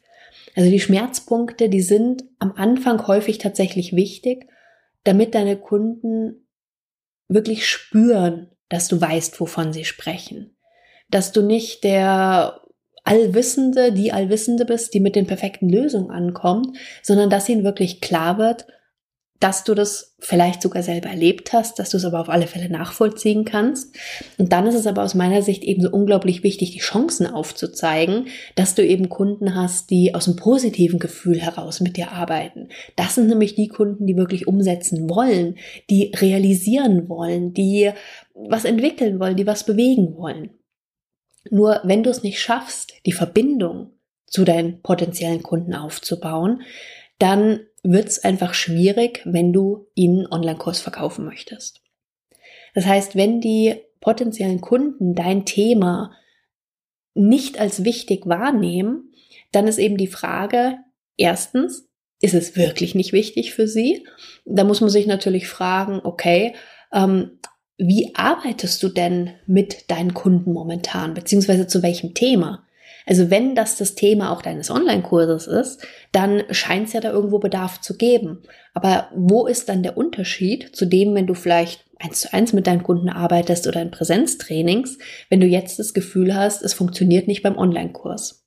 Also 0.55 0.71
die 0.71 0.81
Schmerzpunkte, 0.81 1.69
die 1.69 1.83
sind 1.83 2.25
am 2.39 2.53
Anfang 2.57 3.07
häufig 3.07 3.39
tatsächlich 3.39 3.95
wichtig, 3.95 4.47
damit 5.05 5.35
deine 5.35 5.57
Kunden 5.57 6.47
wirklich 7.29 7.69
spüren, 7.69 8.51
dass 8.69 8.89
du 8.89 9.01
weißt, 9.01 9.39
wovon 9.41 9.73
sie 9.73 9.85
sprechen. 9.85 10.57
Dass 11.11 11.33
du 11.33 11.43
nicht 11.43 11.85
der 11.85 12.61
Allwissende, 13.07 13.93
die 13.93 14.13
Allwissende 14.13 14.65
bist, 14.65 14.93
die 14.93 15.01
mit 15.01 15.17
den 15.17 15.27
perfekten 15.27 15.69
Lösungen 15.69 16.11
ankommt, 16.11 16.77
sondern 17.03 17.31
dass 17.31 17.49
ihnen 17.49 17.65
wirklich 17.65 18.01
klar 18.01 18.37
wird, 18.39 18.67
dass 19.41 19.65
du 19.65 19.75
das 19.75 20.17
vielleicht 20.19 20.63
sogar 20.63 20.83
selber 20.83 21.11
erlebt 21.11 21.53
hast, 21.53 21.79
dass 21.79 21.91
du 21.91 21.99
es 21.99 22.05
aber 22.05 22.21
auf 22.21 22.29
alle 22.29 22.47
Fälle 22.47 22.71
nachvollziehen 22.71 23.45
kannst. 23.45 23.95
Und 24.39 24.53
dann 24.53 24.67
ist 24.67 24.75
es 24.75 24.87
aber 24.87 25.03
aus 25.03 25.15
meiner 25.15 25.43
Sicht 25.43 25.63
eben 25.63 25.83
so 25.83 25.91
unglaublich 25.91 26.43
wichtig, 26.43 26.71
die 26.71 26.79
Chancen 26.79 27.27
aufzuzeigen, 27.27 28.29
dass 28.55 28.75
du 28.75 28.85
eben 28.85 29.09
Kunden 29.09 29.55
hast, 29.55 29.91
die 29.91 30.15
aus 30.15 30.27
einem 30.27 30.37
positiven 30.37 30.99
Gefühl 30.99 31.39
heraus 31.39 31.81
mit 31.81 31.97
dir 31.97 32.13
arbeiten. 32.13 32.69
Das 32.97 33.15
sind 33.15 33.29
nämlich 33.29 33.55
die 33.55 33.69
Kunden, 33.69 34.07
die 34.07 34.17
wirklich 34.17 34.47
umsetzen 34.49 35.11
wollen, 35.11 35.57
die 35.91 36.13
realisieren 36.17 37.09
wollen, 37.09 37.53
die 37.53 37.91
was 38.35 38.65
entwickeln 38.65 39.21
wollen, 39.21 39.37
die 39.37 39.47
was 39.47 39.65
bewegen 39.65 40.17
wollen. 40.17 40.51
Nur 41.51 41.81
wenn 41.85 42.03
du 42.03 42.11
es 42.11 42.23
nicht 42.23 42.41
schaffst, 42.41 42.93
die 43.07 43.13
Verbindung 43.13 43.93
zu 44.27 44.45
deinen 44.45 44.83
potenziellen 44.83 45.43
Kunden 45.43 45.75
aufzubauen, 45.75 46.63
dann 47.19 47.61
wird 47.83 48.09
es 48.09 48.25
einfach 48.25 48.55
schwierig, 48.55 49.23
wenn 49.25 49.53
du 49.53 49.87
ihnen 49.95 50.27
Online-Kurs 50.27 50.81
verkaufen 50.81 51.25
möchtest. 51.25 51.81
Das 52.75 52.85
heißt, 52.85 53.17
wenn 53.17 53.41
die 53.41 53.77
potenziellen 54.01 54.61
Kunden 54.61 55.15
dein 55.15 55.47
Thema 55.47 56.13
nicht 57.15 57.59
als 57.59 57.85
wichtig 57.85 58.27
wahrnehmen, 58.27 59.13
dann 59.53 59.67
ist 59.67 59.79
eben 59.79 59.97
die 59.97 60.07
Frage, 60.07 60.79
erstens, 61.17 61.89
ist 62.21 62.35
es 62.35 62.57
wirklich 62.57 62.95
nicht 62.95 63.13
wichtig 63.13 63.55
für 63.55 63.69
sie? 63.69 64.07
Da 64.45 64.65
muss 64.65 64.81
man 64.81 64.91
sich 64.91 65.07
natürlich 65.07 65.49
fragen, 65.49 66.01
okay, 66.03 66.55
ähm, 66.93 67.39
wie 67.79 68.15
arbeitest 68.15 68.83
du 68.83 68.89
denn 68.89 69.31
mit 69.47 69.91
deinen 69.91 70.15
Kunden 70.15 70.53
momentan, 70.53 71.15
beziehungsweise 71.15 71.67
zu 71.67 71.83
welchem 71.83 72.15
Thema? 72.15 72.67
Also 73.07 73.31
wenn 73.31 73.55
das 73.55 73.77
das 73.77 73.95
Thema 73.95 74.33
auch 74.33 74.43
deines 74.43 74.71
Online-Kurses 74.71 75.47
ist, 75.47 75.87
dann 76.11 76.43
scheint 76.51 76.89
es 76.89 76.93
ja 76.93 77.01
da 77.01 77.13
irgendwo 77.13 77.39
Bedarf 77.39 77.81
zu 77.81 77.97
geben. 77.97 78.43
Aber 78.75 79.09
wo 79.15 79.47
ist 79.47 79.69
dann 79.69 79.85
der 79.85 79.97
Unterschied 79.97 80.75
zu 80.75 80.87
dem, 80.87 81.15
wenn 81.15 81.27
du 81.27 81.35
vielleicht 81.35 81.85
eins 81.99 82.23
zu 82.23 82.33
eins 82.33 82.53
mit 82.53 82.67
deinen 82.67 82.83
Kunden 82.83 83.09
arbeitest 83.09 83.67
oder 83.69 83.81
in 83.81 83.93
Präsenztrainings, 83.93 84.99
wenn 85.31 85.41
du 85.41 85.47
jetzt 85.47 85.79
das 85.79 85.95
Gefühl 85.95 86.35
hast, 86.35 86.63
es 86.63 86.75
funktioniert 86.75 87.29
nicht 87.29 87.43
beim 87.43 87.57
Online-Kurs? 87.57 88.46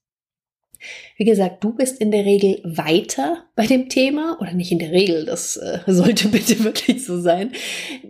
Wie 1.17 1.25
gesagt, 1.25 1.63
du 1.63 1.73
bist 1.73 1.99
in 1.99 2.11
der 2.11 2.25
Regel 2.25 2.61
weiter 2.63 3.45
bei 3.55 3.65
dem 3.65 3.89
Thema 3.89 4.37
oder 4.39 4.53
nicht 4.53 4.71
in 4.71 4.79
der 4.79 4.91
Regel, 4.91 5.25
das 5.25 5.57
äh, 5.57 5.79
sollte 5.87 6.29
bitte 6.29 6.63
wirklich 6.63 7.05
so 7.05 7.19
sein, 7.19 7.51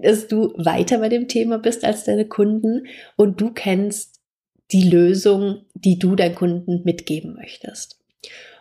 dass 0.02 0.28
du 0.28 0.54
weiter 0.58 1.00
bei 1.00 1.10
dem 1.10 1.28
Thema 1.28 1.60
bist 1.60 1.84
als 1.84 2.04
deine 2.04 2.26
Kunden 2.26 2.88
und 3.16 3.42
du 3.42 3.52
kennst 3.52 4.20
die 4.72 4.90
Lösung, 4.90 5.66
die 5.74 5.98
du 5.98 6.16
deinen 6.16 6.36
Kunden 6.36 6.84
mitgeben 6.84 7.34
möchtest. 7.34 8.00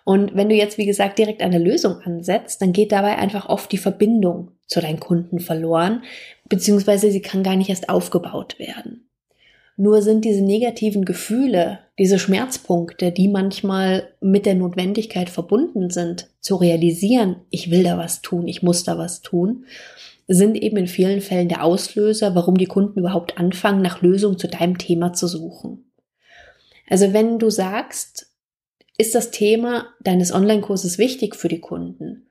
Und 0.05 0.35
wenn 0.35 0.49
du 0.49 0.55
jetzt, 0.55 0.79
wie 0.79 0.87
gesagt, 0.87 1.19
direkt 1.19 1.43
eine 1.43 1.59
Lösung 1.59 2.00
ansetzt, 2.00 2.62
dann 2.62 2.73
geht 2.73 2.93
dabei 2.93 3.19
einfach 3.19 3.49
oft 3.50 3.71
die 3.71 3.77
Verbindung 3.77 4.53
zu 4.67 4.81
deinen 4.81 5.00
Kunden 5.00 5.38
verloren, 5.38 6.03
beziehungsweise 6.49 7.11
sie 7.11 7.21
kann 7.21 7.43
gar 7.43 7.57
nicht 7.57 7.69
erst 7.69 7.91
aufgebaut 7.91 8.59
werden. 8.59 9.08
Nur 9.80 10.02
sind 10.02 10.25
diese 10.25 10.42
negativen 10.42 11.04
Gefühle, 11.04 11.78
diese 12.00 12.18
Schmerzpunkte, 12.18 13.12
die 13.12 13.28
manchmal 13.28 14.08
mit 14.20 14.44
der 14.44 14.56
Notwendigkeit 14.56 15.30
verbunden 15.30 15.88
sind, 15.88 16.28
zu 16.40 16.56
realisieren, 16.56 17.37
ich 17.49 17.70
will 17.70 17.85
da 17.85 17.97
was 17.97 18.20
tun, 18.20 18.49
ich 18.49 18.61
muss 18.61 18.82
da 18.82 18.99
was 18.99 19.23
tun, 19.23 19.66
sind 20.26 20.56
eben 20.56 20.78
in 20.78 20.88
vielen 20.88 21.20
Fällen 21.20 21.49
der 21.49 21.62
Auslöser, 21.62 22.35
warum 22.35 22.58
die 22.58 22.66
Kunden 22.66 22.99
überhaupt 22.99 23.38
anfangen, 23.38 23.80
nach 23.80 24.02
Lösungen 24.02 24.37
zu 24.37 24.49
deinem 24.49 24.78
Thema 24.78 25.12
zu 25.12 25.28
suchen. 25.28 25.92
Also 26.90 27.12
wenn 27.12 27.38
du 27.38 27.49
sagst, 27.49 28.32
ist 28.97 29.14
das 29.14 29.30
Thema 29.30 29.87
deines 30.02 30.32
Online-Kurses 30.32 30.99
wichtig 30.99 31.37
für 31.37 31.49
die 31.49 31.61
Kunden? 31.61 32.26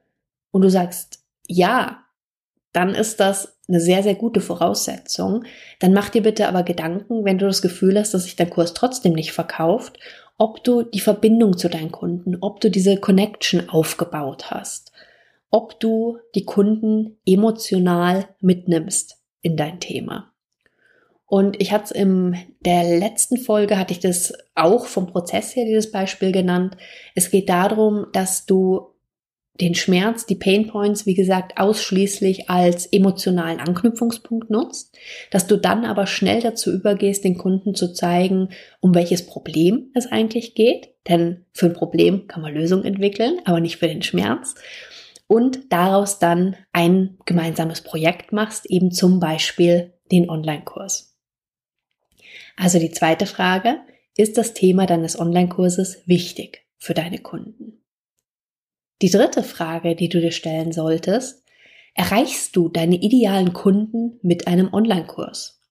Und 0.52 0.64
du 0.64 0.70
sagst, 0.70 1.24
ja, 1.48 2.04
dann 2.74 2.94
ist 2.94 3.22
das 3.22 3.57
eine 3.68 3.80
sehr, 3.80 4.04
sehr 4.04 4.16
gute 4.16 4.42
Voraussetzung. 4.42 5.44
Dann 5.80 5.94
mach 5.94 6.10
dir 6.10 6.24
bitte 6.24 6.48
aber 6.48 6.64
Gedanken, 6.64 7.26
wenn 7.26 7.38
du 7.38 7.46
das 7.46 7.62
Gefühl 7.62 8.00
hast, 8.00 8.14
dass 8.14 8.24
sich 8.24 8.36
dein 8.36 8.50
Kurs 8.50 8.74
trotzdem 8.74 9.14
nicht 9.14 9.32
verkauft, 9.32 10.00
ob 10.38 10.64
du 10.64 10.84
die 10.84 11.00
Verbindung 11.00 11.58
zu 11.58 11.70
deinen 11.70 11.92
Kunden, 11.92 12.38
ob 12.42 12.62
du 12.62 12.70
diese 12.70 12.98
Connection 12.98 13.70
aufgebaut 13.70 14.52
hast, 14.52 14.92
ob 15.50 15.80
du 15.80 16.20
die 16.36 16.46
Kunden 16.46 17.18
emotional 17.26 18.28
mitnimmst 18.40 19.18
in 19.42 19.58
dein 19.58 19.80
Thema. 19.80 20.32
Und 21.26 21.60
ich 21.62 21.74
hatte 21.74 21.86
es 21.86 21.92
in 21.92 22.38
der 22.62 22.84
letzten 23.00 23.38
Folge, 23.38 23.78
hatte 23.78 23.92
ich 23.92 24.00
das 24.00 24.34
auch 24.56 24.86
vom 24.86 25.08
Prozess 25.08 25.56
her, 25.56 25.66
dieses 25.66 25.92
Beispiel 25.92 26.32
genannt. 26.32 26.78
Es 27.16 27.32
geht 27.32 27.50
darum, 27.50 28.08
dass 28.14 28.46
du 28.46 28.94
den 29.60 29.76
Schmerz, 29.76 30.26
die 30.26 30.36
Pain 30.36 30.68
Points, 30.68 31.06
wie 31.06 31.16
gesagt, 31.16 31.58
ausschließlich 31.58 32.50
als 32.50 32.86
emotionalen 32.86 33.60
Anknüpfungspunkt 33.60 34.50
nutzt, 34.50 34.96
dass 35.32 35.48
du 35.48 35.58
dann 35.58 35.86
aber 35.86 36.06
schnell 36.06 36.42
dazu 36.42 36.72
übergehst, 36.72 37.24
den 37.24 37.38
Kunden 37.38 37.74
zu 37.74 37.94
zeigen, 37.94 38.50
um 38.80 38.94
welches 38.94 39.26
Problem 39.26 39.90
es 39.94 40.08
eigentlich 40.08 40.54
geht. 40.54 40.90
Denn 41.08 41.46
für 41.54 41.68
ein 41.68 41.74
Problem 41.74 42.28
kann 42.28 42.42
man 42.42 42.54
Lösungen 42.54 42.86
entwickeln, 42.86 43.40
aber 43.46 43.60
nicht 43.60 43.78
für 43.78 43.88
den 43.88 44.04
Schmerz. 44.04 44.56
Und 45.28 45.72
daraus 45.74 46.20
dann 46.20 46.56
ein 46.72 47.18
gemeinsames 47.26 47.82
Projekt 47.82 48.32
machst, 48.32 48.66
eben 48.68 48.92
zum 48.92 49.20
Beispiel 49.20 49.94
den 50.12 50.30
Online-Kurs. 50.30 51.18
Also 52.56 52.80
die 52.80 52.92
zweite 52.92 53.26
Frage, 53.26 53.78
ist 54.16 54.38
das 54.38 54.54
Thema 54.54 54.86
deines 54.86 55.20
Online-Kurses 55.20 56.04
wichtig 56.06 56.66
für 56.78 56.94
deine 56.94 57.20
Kunden? 57.20 57.84
Die 59.04 59.12
dritte 59.12 59.44
Frage, 59.44 59.96
die 59.96 60.10
du 60.10 60.20
dir 60.20 60.32
stellen 60.32 60.72
solltest, 60.72 61.44
erreichst 61.94 62.56
du 62.56 62.68
deine 62.68 62.96
idealen 62.96 63.54
Kunden 63.54 64.20
mit 64.24 64.48
einem 64.48 64.74
Online-Kurs? 64.74 65.62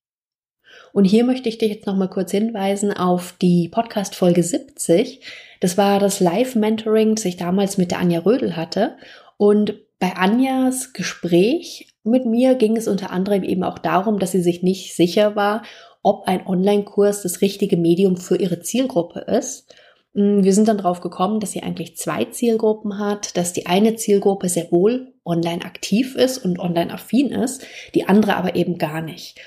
Und 0.92 1.04
hier 1.06 1.24
möchte 1.24 1.48
ich 1.48 1.58
dich 1.58 1.70
jetzt 1.70 1.86
nochmal 1.86 2.08
kurz 2.08 2.30
hinweisen 2.30 2.92
auf 2.92 3.34
die 3.42 3.68
Podcast 3.68 4.14
Folge 4.14 4.44
70. 4.44 5.20
Das 5.58 5.76
war 5.76 5.98
das 5.98 6.20
Live-Mentoring, 6.20 7.16
das 7.16 7.24
ich 7.24 7.36
damals 7.36 7.78
mit 7.78 7.90
der 7.90 7.98
Anja 7.98 8.20
Rödel 8.20 8.54
hatte. 8.54 8.96
Und 9.38 9.74
bei 9.98 10.14
Anjas 10.14 10.92
Gespräch 10.92 11.92
mit 12.04 12.26
mir 12.26 12.54
ging 12.54 12.76
es 12.76 12.86
unter 12.86 13.10
anderem 13.10 13.42
eben 13.42 13.64
auch 13.64 13.80
darum, 13.80 14.20
dass 14.20 14.30
sie 14.30 14.42
sich 14.42 14.62
nicht 14.62 14.94
sicher 14.94 15.34
war, 15.34 15.64
ob 16.02 16.28
ein 16.28 16.46
Online-Kurs 16.46 17.22
das 17.22 17.40
richtige 17.40 17.76
Medium 17.76 18.16
für 18.16 18.36
ihre 18.36 18.60
Zielgruppe 18.60 19.20
ist. 19.20 19.74
Mm, 20.16 20.42
wir 20.42 20.54
sind 20.54 20.66
dann 20.66 20.78
drauf 20.78 21.02
gekommen, 21.02 21.40
dass 21.40 21.52
sie 21.52 21.62
eigentlich 21.62 21.96
zwei 21.98 22.24
Zielgruppen 22.24 22.98
hat, 22.98 23.36
dass 23.36 23.52
die 23.52 23.66
eine 23.66 23.96
Zielgruppe 23.96 24.48
sehr 24.48 24.72
wohl 24.72 25.12
online 25.24 25.64
aktiv 25.64 26.16
ist 26.16 26.38
und 26.38 26.58
online 26.58 26.92
affin 26.92 27.30
ist, 27.30 27.66
die 27.94 28.08
andere 28.08 28.36
aber 28.36 28.56
eben 28.56 28.78
gar 28.78 29.02
nicht. 29.02 29.38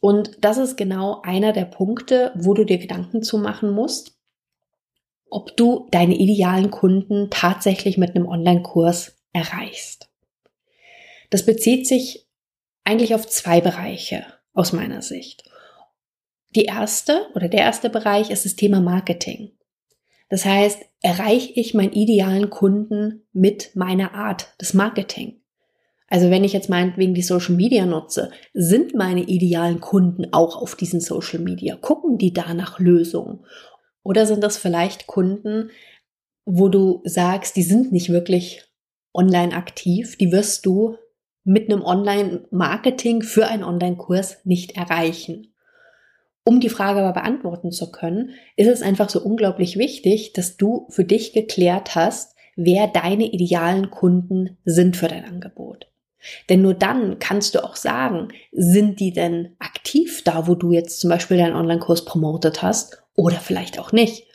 Und 0.00 0.38
das 0.40 0.56
ist 0.56 0.76
genau 0.76 1.20
einer 1.22 1.52
der 1.52 1.66
Punkte, 1.66 2.32
wo 2.34 2.54
du 2.54 2.64
dir 2.64 2.78
Gedanken 2.78 3.22
zu 3.22 3.38
machen 3.38 3.70
musst, 3.70 4.18
ob 5.28 5.56
du 5.56 5.86
deine 5.92 6.16
idealen 6.16 6.70
Kunden 6.70 7.28
tatsächlich 7.30 7.98
mit 7.98 8.16
einem 8.16 8.26
Online-Kurs 8.26 9.16
erreichst. 9.32 10.08
Das 11.28 11.46
bezieht 11.46 11.86
sich 11.86 12.26
eigentlich 12.82 13.14
auf 13.14 13.28
zwei 13.28 13.60
Bereiche 13.60 14.24
aus 14.54 14.72
meiner 14.72 15.02
Sicht. 15.02 15.44
die 16.56 16.64
erste 16.64 17.28
oder 17.34 17.48
der 17.48 17.60
erste 17.60 17.90
Bereich 17.90 18.30
ist 18.30 18.44
das 18.44 18.56
Thema 18.56 18.80
Marketing. 18.80 19.52
Das 20.30 20.46
heißt, 20.46 20.80
erreiche 21.02 21.52
ich 21.54 21.74
meinen 21.74 21.92
idealen 21.92 22.48
Kunden 22.48 23.26
mit 23.32 23.76
meiner 23.76 24.14
Art 24.14 24.54
des 24.60 24.72
Marketing? 24.72 25.42
Also 26.06 26.30
wenn 26.30 26.44
ich 26.44 26.52
jetzt 26.52 26.70
meinetwegen 26.70 27.14
die 27.14 27.22
Social 27.22 27.54
Media 27.54 27.84
nutze, 27.84 28.30
sind 28.54 28.94
meine 28.94 29.22
idealen 29.22 29.80
Kunden 29.80 30.32
auch 30.32 30.60
auf 30.60 30.74
diesen 30.74 31.00
Social 31.00 31.40
Media? 31.40 31.76
Gucken 31.76 32.16
die 32.16 32.32
da 32.32 32.54
nach 32.54 32.78
Lösungen? 32.78 33.44
Oder 34.02 34.24
sind 34.24 34.42
das 34.42 34.56
vielleicht 34.56 35.06
Kunden, 35.06 35.70
wo 36.44 36.68
du 36.68 37.02
sagst, 37.04 37.56
die 37.56 37.62
sind 37.62 37.92
nicht 37.92 38.08
wirklich 38.08 38.64
online 39.12 39.54
aktiv, 39.54 40.16
die 40.16 40.32
wirst 40.32 40.64
du 40.64 40.96
mit 41.44 41.70
einem 41.70 41.82
Online-Marketing 41.82 43.22
für 43.22 43.46
einen 43.46 43.64
Online-Kurs 43.64 44.38
nicht 44.44 44.76
erreichen. 44.76 45.54
Um 46.50 46.58
die 46.58 46.68
Frage 46.68 46.98
aber 46.98 47.12
beantworten 47.12 47.70
zu 47.70 47.92
können, 47.92 48.30
ist 48.56 48.66
es 48.66 48.82
einfach 48.82 49.08
so 49.08 49.22
unglaublich 49.22 49.76
wichtig, 49.76 50.32
dass 50.32 50.56
du 50.56 50.88
für 50.90 51.04
dich 51.04 51.32
geklärt 51.32 51.94
hast, 51.94 52.34
wer 52.56 52.88
deine 52.88 53.26
idealen 53.26 53.92
Kunden 53.92 54.58
sind 54.64 54.96
für 54.96 55.06
dein 55.06 55.24
Angebot. 55.24 55.86
Denn 56.48 56.60
nur 56.60 56.74
dann 56.74 57.20
kannst 57.20 57.54
du 57.54 57.62
auch 57.62 57.76
sagen, 57.76 58.32
sind 58.50 58.98
die 58.98 59.12
denn 59.12 59.54
aktiv 59.60 60.24
da, 60.24 60.48
wo 60.48 60.56
du 60.56 60.72
jetzt 60.72 60.98
zum 60.98 61.08
Beispiel 61.08 61.36
deinen 61.36 61.54
Online-Kurs 61.54 62.04
promotet 62.04 62.62
hast 62.62 63.00
oder 63.14 63.36
vielleicht 63.36 63.78
auch 63.78 63.92
nicht. 63.92 64.26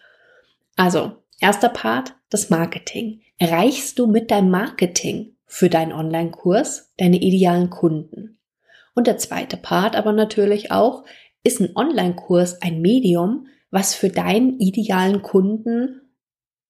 Also, 0.77 1.17
erster 1.41 1.67
Part, 1.67 2.13
das 2.29 2.49
Marketing. 2.49 3.23
Erreichst 3.37 3.99
du 3.99 4.07
mit 4.07 4.31
deinem 4.31 4.51
Marketing 4.51 5.35
für 5.47 5.67
deinen 5.67 5.91
Online-Kurs 5.91 6.93
deine 6.97 7.17
idealen 7.17 7.69
Kunden? 7.69 8.35
Und 8.95 9.07
der 9.07 9.17
zweite 9.17 9.57
Part 9.57 9.97
aber 9.97 10.13
natürlich 10.13 10.71
auch, 10.71 11.03
ist 11.45 11.61
ein 11.61 11.75
Online-Kurs 11.75 12.61
ein 12.61 12.81
Medium, 12.81 13.47
was 13.71 13.93
für 13.93 14.09
deinen 14.09 14.59
idealen 14.59 15.21
Kunden 15.21 16.01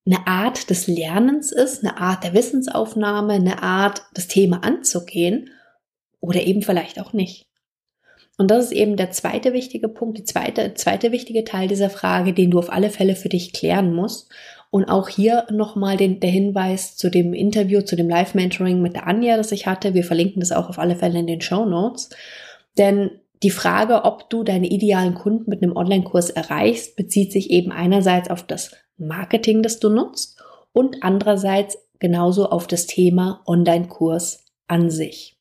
eine 0.06 0.28
Art 0.28 0.70
des 0.70 0.88
Lernens 0.88 1.52
ist, 1.52 1.84
eine 1.84 1.98
Art 1.98 2.24
der 2.24 2.34
Wissensaufnahme, 2.34 3.34
eine 3.34 3.64
Art, 3.64 4.04
das 4.14 4.28
Thema 4.28 4.64
anzugehen 4.64 5.50
oder 6.20 6.44
eben 6.44 6.62
vielleicht 6.62 7.00
auch 7.00 7.14
nicht. 7.14 7.48
Und 8.38 8.52
das 8.52 8.66
ist 8.66 8.72
eben 8.74 8.98
der 8.98 9.12
zweite 9.12 9.54
wichtige 9.54 9.88
Punkt, 9.88 10.18
die 10.18 10.26
zweite, 10.26 10.74
zweite 10.74 11.12
wichtige 11.12 11.46
Teil 11.46 11.70
dieser 11.70 11.90
Frage, 11.90 12.34
den 12.34 12.52
du 12.52 12.60
auf 12.60 12.72
alle 12.72 12.90
Fälle 12.90 13.16
für 13.16 13.30
dich 13.30 13.54
klären 13.54 13.94
musst. 13.94 14.30
Und 14.72 14.86
auch 14.90 15.08
hier 15.08 15.48
nochmal 15.52 15.96
der 15.96 16.30
Hinweis 16.30 16.98
zu 16.98 17.10
dem 17.10 17.34
Interview, 17.34 17.82
zu 17.82 17.96
dem 17.96 18.10
Live-Mentoring 18.10 18.82
mit 18.82 18.94
der 18.94 19.08
Anja, 19.08 19.38
das 19.38 19.54
ich 19.54 19.68
hatte. 19.68 19.94
Wir 19.94 20.04
verlinken 20.04 20.42
das 20.42 20.52
auch 20.52 20.68
auf 20.68 20.80
alle 20.80 20.98
Fälle 20.98 21.20
in 21.20 21.28
den 21.28 21.40
Show 21.40 21.64
Notes. 21.64 22.10
Denn 22.78 23.12
die 23.44 23.50
Frage, 23.50 24.04
ob 24.06 24.30
du 24.30 24.44
deine 24.44 24.68
idealen 24.68 25.16
Kunden 25.16 25.50
mit 25.50 25.62
einem 25.62 25.76
Online-Kurs 25.76 26.30
erreichst, 26.30 26.96
bezieht 26.96 27.32
sich 27.32 27.50
eben 27.50 27.72
einerseits 27.72 28.30
auf 28.30 28.44
das 28.44 28.72
Marketing, 28.98 29.62
das 29.62 29.80
du 29.80 29.90
nutzt 29.90 30.42
und 30.74 30.98
andererseits 31.02 31.78
genauso 32.00 32.50
auf 32.50 32.68
das 32.68 32.88
Thema 32.88 33.42
Online-Kurs 33.46 34.46
an 34.68 34.90
sich. 34.90 35.38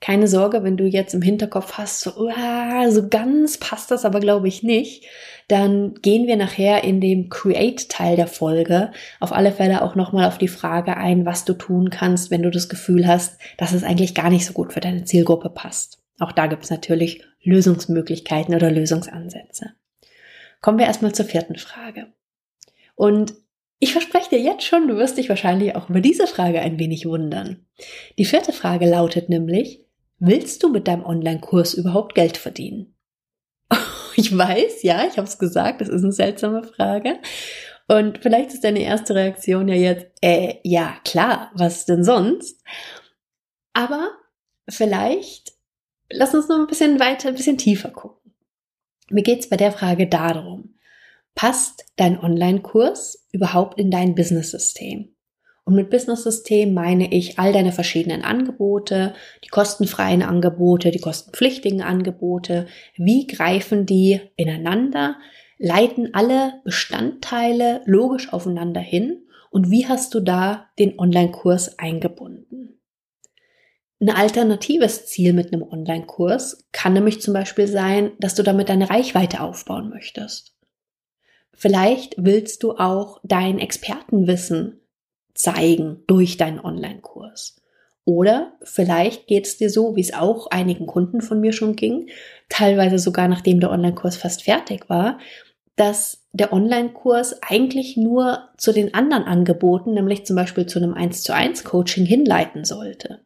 Keine 0.00 0.26
Sorge, 0.26 0.64
wenn 0.64 0.76
du 0.76 0.84
jetzt 0.84 1.14
im 1.14 1.22
Hinterkopf 1.22 1.74
hast, 1.74 2.00
so, 2.00 2.10
uh, 2.10 2.90
so 2.90 3.08
ganz 3.08 3.58
passt 3.58 3.92
das 3.92 4.04
aber 4.04 4.18
glaube 4.18 4.48
ich 4.48 4.64
nicht, 4.64 5.04
dann 5.46 5.94
gehen 6.02 6.26
wir 6.26 6.36
nachher 6.36 6.82
in 6.82 7.00
dem 7.00 7.28
Create-Teil 7.28 8.16
der 8.16 8.26
Folge 8.26 8.90
auf 9.20 9.32
alle 9.32 9.52
Fälle 9.52 9.82
auch 9.82 9.94
nochmal 9.94 10.26
auf 10.26 10.38
die 10.38 10.48
Frage 10.48 10.96
ein, 10.96 11.24
was 11.24 11.44
du 11.44 11.52
tun 11.52 11.90
kannst, 11.90 12.32
wenn 12.32 12.42
du 12.42 12.50
das 12.50 12.68
Gefühl 12.68 13.06
hast, 13.06 13.38
dass 13.58 13.72
es 13.72 13.84
eigentlich 13.84 14.14
gar 14.14 14.28
nicht 14.28 14.44
so 14.44 14.52
gut 14.52 14.72
für 14.72 14.80
deine 14.80 15.04
Zielgruppe 15.04 15.50
passt. 15.50 16.01
Auch 16.22 16.30
da 16.30 16.46
gibt 16.46 16.62
es 16.62 16.70
natürlich 16.70 17.24
Lösungsmöglichkeiten 17.42 18.54
oder 18.54 18.70
Lösungsansätze. 18.70 19.72
Kommen 20.60 20.78
wir 20.78 20.86
erstmal 20.86 21.12
zur 21.12 21.24
vierten 21.26 21.56
Frage. 21.56 22.12
Und 22.94 23.34
ich 23.80 23.90
verspreche 23.90 24.30
dir 24.30 24.38
jetzt 24.38 24.62
schon, 24.62 24.86
du 24.86 24.96
wirst 24.98 25.18
dich 25.18 25.28
wahrscheinlich 25.28 25.74
auch 25.74 25.90
über 25.90 26.00
diese 26.00 26.28
Frage 26.28 26.60
ein 26.60 26.78
wenig 26.78 27.06
wundern. 27.06 27.66
Die 28.18 28.24
vierte 28.24 28.52
Frage 28.52 28.88
lautet 28.88 29.30
nämlich, 29.30 29.84
willst 30.20 30.62
du 30.62 30.68
mit 30.68 30.86
deinem 30.86 31.04
Online-Kurs 31.04 31.74
überhaupt 31.74 32.14
Geld 32.14 32.36
verdienen? 32.36 32.94
Ich 34.14 34.36
weiß, 34.36 34.82
ja, 34.82 35.06
ich 35.06 35.16
habe 35.16 35.26
es 35.26 35.38
gesagt, 35.38 35.80
das 35.80 35.88
ist 35.88 36.02
eine 36.02 36.12
seltsame 36.12 36.62
Frage. 36.64 37.18
Und 37.88 38.18
vielleicht 38.18 38.52
ist 38.52 38.62
deine 38.62 38.82
erste 38.82 39.14
Reaktion 39.14 39.68
ja 39.68 39.74
jetzt, 39.74 40.06
äh, 40.20 40.56
ja, 40.64 40.98
klar, 41.02 41.50
was 41.54 41.86
denn 41.86 42.04
sonst? 42.04 42.62
Aber 43.72 44.10
vielleicht 44.68 45.54
lass 46.12 46.34
uns 46.34 46.48
noch 46.48 46.58
ein 46.58 46.66
bisschen 46.66 47.00
weiter, 47.00 47.28
ein 47.28 47.34
bisschen 47.34 47.58
tiefer 47.58 47.90
gucken. 47.90 48.32
Mir 49.10 49.22
geht 49.22 49.40
es 49.40 49.48
bei 49.48 49.56
der 49.56 49.72
Frage 49.72 50.06
darum, 50.06 50.74
passt 51.34 51.86
dein 51.96 52.18
Online-Kurs 52.18 53.26
überhaupt 53.32 53.78
in 53.78 53.90
dein 53.90 54.14
Business-System? 54.14 55.14
Und 55.64 55.74
mit 55.74 55.90
Business-System 55.90 56.74
meine 56.74 57.12
ich 57.12 57.38
all 57.38 57.52
deine 57.52 57.72
verschiedenen 57.72 58.22
Angebote, 58.22 59.14
die 59.44 59.48
kostenfreien 59.48 60.22
Angebote, 60.22 60.90
die 60.90 60.98
kostenpflichtigen 60.98 61.82
Angebote. 61.82 62.66
Wie 62.96 63.26
greifen 63.26 63.86
die 63.86 64.20
ineinander? 64.36 65.16
Leiten 65.58 66.14
alle 66.14 66.54
Bestandteile 66.64 67.82
logisch 67.84 68.32
aufeinander 68.32 68.80
hin? 68.80 69.22
Und 69.50 69.70
wie 69.70 69.86
hast 69.86 70.14
du 70.14 70.20
da 70.20 70.70
den 70.78 70.98
Online-Kurs 70.98 71.78
eingebunden? 71.78 72.80
Ein 74.02 74.10
alternatives 74.10 75.06
Ziel 75.06 75.32
mit 75.32 75.52
einem 75.52 75.62
Online-Kurs 75.62 76.66
kann 76.72 76.92
nämlich 76.92 77.20
zum 77.22 77.34
Beispiel 77.34 77.68
sein, 77.68 78.10
dass 78.18 78.34
du 78.34 78.42
damit 78.42 78.68
deine 78.68 78.90
Reichweite 78.90 79.40
aufbauen 79.40 79.90
möchtest. 79.90 80.56
Vielleicht 81.52 82.16
willst 82.18 82.64
du 82.64 82.72
auch 82.72 83.20
dein 83.22 83.60
Expertenwissen 83.60 84.80
zeigen 85.34 86.02
durch 86.08 86.36
deinen 86.36 86.58
Online-Kurs. 86.58 87.62
Oder 88.04 88.54
vielleicht 88.64 89.28
geht 89.28 89.46
es 89.46 89.58
dir 89.58 89.70
so, 89.70 89.94
wie 89.94 90.00
es 90.00 90.12
auch 90.12 90.48
einigen 90.48 90.86
Kunden 90.86 91.20
von 91.20 91.40
mir 91.40 91.52
schon 91.52 91.76
ging, 91.76 92.08
teilweise 92.48 92.98
sogar 92.98 93.28
nachdem 93.28 93.60
der 93.60 93.70
Online-Kurs 93.70 94.16
fast 94.16 94.42
fertig 94.42 94.90
war, 94.90 95.20
dass 95.76 96.26
der 96.32 96.52
Online-Kurs 96.52 97.40
eigentlich 97.40 97.96
nur 97.96 98.48
zu 98.56 98.72
den 98.72 98.94
anderen 98.94 99.22
Angeboten, 99.22 99.94
nämlich 99.94 100.26
zum 100.26 100.34
Beispiel 100.34 100.66
zu 100.66 100.80
einem 100.80 100.94
1 100.94 101.22
zu 101.22 101.32
1 101.32 101.62
Coaching 101.62 102.04
hinleiten 102.04 102.64
sollte. 102.64 103.20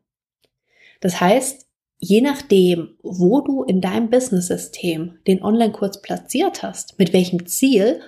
Das 1.01 1.21
heißt, 1.21 1.67
je 1.99 2.21
nachdem, 2.21 2.97
wo 3.03 3.41
du 3.41 3.63
in 3.63 3.81
deinem 3.81 4.11
Business-System 4.11 5.19
den 5.27 5.43
Online-Kurs 5.43 6.03
platziert 6.03 6.63
hast, 6.63 6.99
mit 6.99 7.13
welchem 7.13 7.47
Ziel 7.47 8.01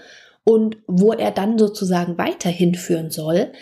und 0.45 0.79
wo 0.87 1.13
er 1.13 1.31
dann 1.31 1.59
sozusagen 1.59 2.19
weiterhin 2.19 2.75
führen 2.75 3.11
soll, 3.11 3.53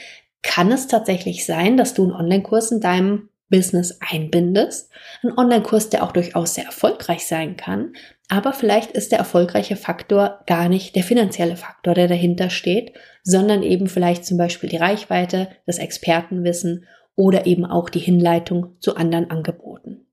kann 0.42 0.70
es 0.70 0.86
tatsächlich 0.86 1.44
sein, 1.44 1.76
dass 1.76 1.94
du 1.94 2.04
einen 2.04 2.12
Online-Kurs 2.12 2.70
in 2.70 2.80
deinem 2.80 3.28
Business 3.48 3.98
einbindest. 4.00 4.90
Ein 5.22 5.36
Online-Kurs, 5.36 5.90
der 5.90 6.02
auch 6.02 6.12
durchaus 6.12 6.54
sehr 6.54 6.64
erfolgreich 6.64 7.26
sein 7.26 7.56
kann, 7.56 7.92
aber 8.28 8.52
vielleicht 8.52 8.90
ist 8.90 9.12
der 9.12 9.20
erfolgreiche 9.20 9.76
Faktor 9.76 10.40
gar 10.46 10.68
nicht 10.68 10.96
der 10.96 11.04
finanzielle 11.04 11.56
Faktor, 11.56 11.94
der 11.94 12.08
dahinter 12.08 12.50
steht, 12.50 12.92
sondern 13.22 13.62
eben 13.62 13.86
vielleicht 13.88 14.24
zum 14.24 14.36
Beispiel 14.36 14.68
die 14.68 14.76
Reichweite, 14.76 15.48
das 15.64 15.78
Expertenwissen 15.78 16.86
oder 17.16 17.46
eben 17.46 17.64
auch 17.64 17.90
die 17.90 17.98
Hinleitung 17.98 18.76
zu 18.80 18.96
anderen 18.96 19.30
Angeboten. 19.30 20.06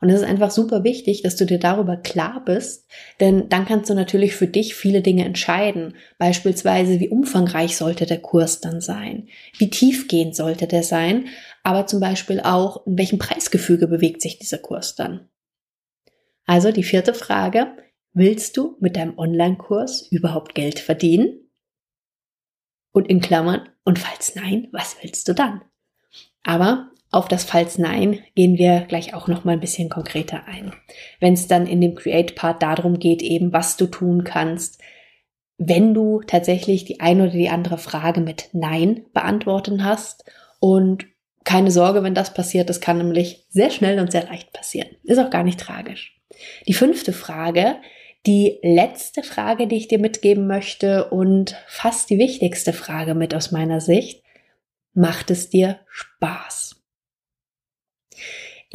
Und 0.00 0.10
es 0.10 0.20
ist 0.20 0.26
einfach 0.26 0.50
super 0.50 0.84
wichtig, 0.84 1.22
dass 1.22 1.36
du 1.36 1.46
dir 1.46 1.58
darüber 1.58 1.96
klar 1.96 2.44
bist, 2.44 2.86
denn 3.20 3.48
dann 3.48 3.64
kannst 3.64 3.88
du 3.88 3.94
natürlich 3.94 4.36
für 4.36 4.46
dich 4.46 4.74
viele 4.74 5.00
Dinge 5.00 5.24
entscheiden. 5.24 5.96
Beispielsweise, 6.18 7.00
wie 7.00 7.08
umfangreich 7.08 7.78
sollte 7.78 8.04
der 8.04 8.20
Kurs 8.20 8.60
dann 8.60 8.82
sein? 8.82 9.28
Wie 9.56 9.70
tiefgehend 9.70 10.36
sollte 10.36 10.66
der 10.66 10.82
sein? 10.82 11.28
Aber 11.62 11.86
zum 11.86 12.00
Beispiel 12.00 12.40
auch, 12.40 12.86
in 12.86 12.98
welchem 12.98 13.18
Preisgefüge 13.18 13.88
bewegt 13.88 14.20
sich 14.20 14.38
dieser 14.38 14.58
Kurs 14.58 14.94
dann? 14.94 15.30
Also 16.44 16.70
die 16.70 16.82
vierte 16.82 17.14
Frage, 17.14 17.68
willst 18.12 18.58
du 18.58 18.76
mit 18.80 18.96
deinem 18.96 19.18
Online-Kurs 19.18 20.08
überhaupt 20.10 20.54
Geld 20.54 20.80
verdienen? 20.80 21.50
Und 22.92 23.08
in 23.08 23.22
Klammern, 23.22 23.70
und 23.84 23.98
falls 23.98 24.34
nein, 24.34 24.68
was 24.70 24.96
willst 25.00 25.28
du 25.28 25.32
dann? 25.32 25.62
Aber 26.44 26.90
auf 27.10 27.28
das 27.28 27.44
Falls 27.44 27.78
Nein 27.78 28.20
gehen 28.34 28.58
wir 28.58 28.82
gleich 28.82 29.14
auch 29.14 29.28
noch 29.28 29.44
mal 29.44 29.52
ein 29.52 29.60
bisschen 29.60 29.88
konkreter 29.88 30.46
ein. 30.46 30.72
Wenn 31.20 31.34
es 31.34 31.46
dann 31.46 31.66
in 31.66 31.80
dem 31.80 31.94
Create-Part 31.94 32.62
darum 32.62 32.98
geht, 32.98 33.22
eben 33.22 33.52
was 33.52 33.76
du 33.76 33.86
tun 33.86 34.24
kannst, 34.24 34.80
wenn 35.58 35.94
du 35.94 36.20
tatsächlich 36.26 36.84
die 36.84 37.00
eine 37.00 37.24
oder 37.24 37.32
die 37.32 37.48
andere 37.48 37.78
Frage 37.78 38.20
mit 38.20 38.48
Nein 38.52 39.04
beantworten 39.12 39.84
hast. 39.84 40.24
Und 40.60 41.06
keine 41.44 41.70
Sorge, 41.70 42.02
wenn 42.02 42.14
das 42.14 42.34
passiert, 42.34 42.68
das 42.68 42.80
kann 42.80 42.98
nämlich 42.98 43.46
sehr 43.50 43.70
schnell 43.70 44.00
und 44.00 44.10
sehr 44.10 44.24
leicht 44.24 44.52
passieren. 44.52 44.88
Ist 45.04 45.18
auch 45.18 45.30
gar 45.30 45.44
nicht 45.44 45.60
tragisch. 45.60 46.20
Die 46.66 46.74
fünfte 46.74 47.12
Frage, 47.12 47.76
die 48.26 48.58
letzte 48.62 49.22
Frage, 49.22 49.66
die 49.68 49.76
ich 49.76 49.88
dir 49.88 49.98
mitgeben 49.98 50.46
möchte 50.46 51.10
und 51.10 51.56
fast 51.68 52.10
die 52.10 52.18
wichtigste 52.18 52.72
Frage 52.72 53.14
mit 53.14 53.34
aus 53.34 53.52
meiner 53.52 53.80
Sicht, 53.80 54.23
macht 54.94 55.30
es 55.30 55.50
dir 55.50 55.80
Spaß? 55.88 56.84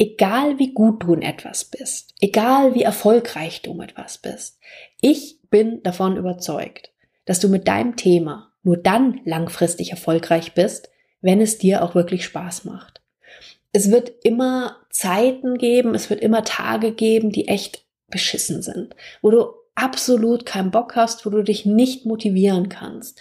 egal 0.00 0.58
wie 0.58 0.72
gut 0.72 1.04
du 1.04 1.12
in 1.12 1.22
etwas 1.22 1.66
bist, 1.66 2.14
egal 2.20 2.74
wie 2.74 2.82
erfolgreich 2.82 3.60
du 3.60 3.74
mit 3.74 3.90
etwas 3.90 4.18
bist, 4.18 4.58
ich 5.00 5.38
bin 5.50 5.82
davon 5.82 6.16
überzeugt, 6.16 6.90
dass 7.26 7.38
du 7.38 7.48
mit 7.48 7.68
deinem 7.68 7.96
Thema 7.96 8.52
nur 8.62 8.78
dann 8.78 9.20
langfristig 9.24 9.90
erfolgreich 9.90 10.54
bist, 10.54 10.88
wenn 11.20 11.40
es 11.40 11.58
dir 11.58 11.84
auch 11.84 11.94
wirklich 11.94 12.24
Spaß 12.24 12.64
macht. 12.64 13.02
Es 13.72 13.90
wird 13.90 14.10
immer 14.24 14.78
Zeiten 14.90 15.58
geben, 15.58 15.94
es 15.94 16.08
wird 16.08 16.20
immer 16.22 16.44
Tage 16.44 16.92
geben, 16.92 17.30
die 17.30 17.46
echt 17.46 17.84
beschissen 18.08 18.62
sind, 18.62 18.96
wo 19.20 19.30
du 19.30 19.52
absolut 19.74 20.46
keinen 20.46 20.70
Bock 20.70 20.96
hast, 20.96 21.26
wo 21.26 21.30
du 21.30 21.42
dich 21.42 21.66
nicht 21.66 22.06
motivieren 22.06 22.70
kannst. 22.70 23.20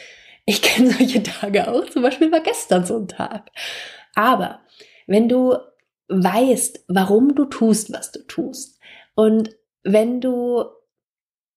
Ich 0.50 0.64
kenne 0.64 0.90
solche 0.90 1.22
Tage 1.22 1.68
auch, 1.68 1.88
zum 1.92 2.02
Beispiel 2.02 2.32
war 2.32 2.40
gestern 2.40 2.84
so 2.84 2.98
ein 2.98 3.08
Tag. 3.08 3.52
Aber 4.16 4.62
wenn 5.06 5.30
du 5.30 5.54
weißt, 6.08 6.86
warum 6.88 7.36
du 7.36 7.46
tust, 7.46 7.94
was 7.94 8.12
du 8.12 8.24
tust, 8.24 8.80
und 9.14 9.56
wenn 9.84 10.22
du 10.22 10.64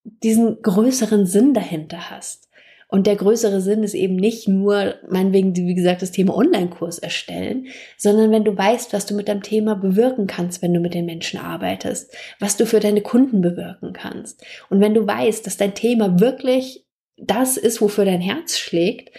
diesen 0.02 0.61
größeren 0.61 1.24
Sinn 1.24 1.55
dahinter 1.55 2.11
hast, 2.11 2.50
und 2.88 3.07
der 3.07 3.16
größere 3.16 3.62
Sinn 3.62 3.83
ist 3.83 3.94
eben 3.94 4.16
nicht 4.16 4.46
nur, 4.46 4.96
meinetwegen, 5.09 5.57
wie 5.57 5.74
gesagt, 5.74 6.02
das 6.02 6.11
Thema 6.11 6.37
Online-Kurs 6.37 6.98
erstellen, 6.98 7.68
sondern 7.96 8.31
wenn 8.31 8.44
du 8.44 8.55
weißt, 8.55 8.92
was 8.92 9.07
du 9.07 9.14
mit 9.14 9.28
deinem 9.28 9.42
Thema 9.42 9.74
bewirken 9.74 10.26
kannst, 10.26 10.61
wenn 10.61 10.74
du 10.74 10.81
mit 10.81 10.92
den 10.92 11.07
Menschen 11.07 11.40
arbeitest, 11.40 12.14
was 12.40 12.59
du 12.59 12.66
für 12.66 12.81
deine 12.81 13.00
Kunden 13.00 13.40
bewirken 13.40 13.94
kannst. 13.94 14.44
Und 14.68 14.81
wenn 14.81 14.92
du 14.92 15.07
weißt, 15.07 15.46
dass 15.46 15.57
dein 15.57 15.74
Thema 15.74 16.20
wirklich 16.20 16.85
das 17.16 17.57
ist, 17.57 17.81
wofür 17.81 18.05
dein 18.05 18.20
Herz 18.20 18.59
schlägt, 18.59 19.16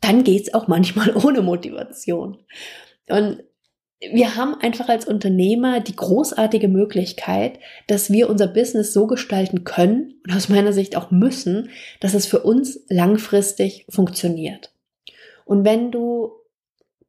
dann 0.00 0.24
geht's 0.24 0.52
auch 0.54 0.68
manchmal 0.68 1.16
ohne 1.24 1.42
Motivation. 1.42 2.38
Und 3.08 3.42
wir 4.10 4.34
haben 4.34 4.56
einfach 4.56 4.88
als 4.88 5.06
Unternehmer 5.06 5.80
die 5.80 5.94
großartige 5.94 6.66
Möglichkeit, 6.66 7.60
dass 7.86 8.10
wir 8.10 8.28
unser 8.28 8.48
Business 8.48 8.92
so 8.92 9.06
gestalten 9.06 9.62
können 9.62 10.20
und 10.26 10.34
aus 10.34 10.48
meiner 10.48 10.72
Sicht 10.72 10.96
auch 10.96 11.10
müssen, 11.12 11.70
dass 12.00 12.14
es 12.14 12.26
für 12.26 12.40
uns 12.40 12.80
langfristig 12.88 13.86
funktioniert. 13.88 14.74
Und 15.44 15.64
wenn 15.64 15.92
du 15.92 16.32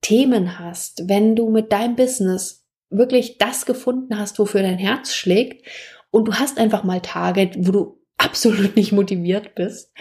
Themen 0.01 0.59
hast, 0.59 1.07
wenn 1.07 1.35
du 1.35 1.49
mit 1.49 1.71
deinem 1.71 1.95
Business 1.95 2.65
wirklich 2.89 3.37
das 3.39 3.65
gefunden 3.65 4.19
hast, 4.19 4.37
wofür 4.37 4.61
dein 4.61 4.77
Herz 4.77 5.15
schlägt 5.15 5.65
und 6.11 6.27
du 6.27 6.33
hast 6.35 6.59
einfach 6.59 6.83
mal 6.83 7.01
Tage, 7.01 7.49
wo 7.57 7.71
du 7.71 8.02
absolut 8.17 8.75
nicht 8.75 8.91
motiviert 8.91 9.55
bist, 9.55 9.91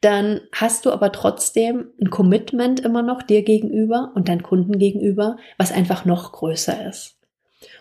dann 0.00 0.40
hast 0.52 0.86
du 0.86 0.90
aber 0.90 1.12
trotzdem 1.12 1.88
ein 2.00 2.10
Commitment 2.10 2.80
immer 2.80 3.02
noch 3.02 3.22
dir 3.22 3.42
gegenüber 3.42 4.12
und 4.14 4.28
deinen 4.28 4.42
Kunden 4.42 4.78
gegenüber, 4.78 5.36
was 5.58 5.72
einfach 5.72 6.04
noch 6.04 6.32
größer 6.32 6.88
ist. 6.88 7.16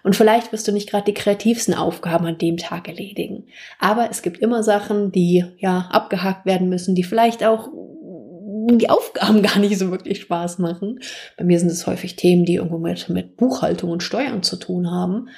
Und 0.04 0.16
vielleicht 0.16 0.52
wirst 0.52 0.68
du 0.68 0.72
nicht 0.72 0.90
gerade 0.90 1.06
die 1.06 1.14
kreativsten 1.14 1.74
Aufgaben 1.74 2.26
an 2.26 2.38
dem 2.38 2.58
Tag 2.58 2.88
erledigen. 2.88 3.48
Aber 3.80 4.10
es 4.10 4.22
gibt 4.22 4.40
immer 4.40 4.64
Sachen, 4.64 5.12
die 5.12 5.46
ja 5.58 5.90
abgehakt 5.92 6.46
werden 6.46 6.70
müssen, 6.70 6.96
die 6.96 7.04
vielleicht 7.04 7.44
auch 7.44 7.70
die 8.76 8.90
Aufgaben 8.90 9.42
gar 9.44 9.60
nicht 9.60 9.78
so 9.78 9.92
wirklich 9.92 10.22
Spaß 10.22 10.60
machen. 10.60 11.00
Bei 11.38 11.44
mir 11.44 11.60
sind 11.60 11.72
es 11.72 11.88
häufig 11.88 12.16
Themen, 12.16 12.46
die 12.46 12.56
irgendwo 12.56 12.78
mit, 12.78 13.10
mit 13.10 13.38
Buchhaltung 13.38 13.92
und 13.92 14.04
Steuern 14.04 14.44
zu 14.44 14.58
tun 14.58 14.92
haben. 14.92 15.30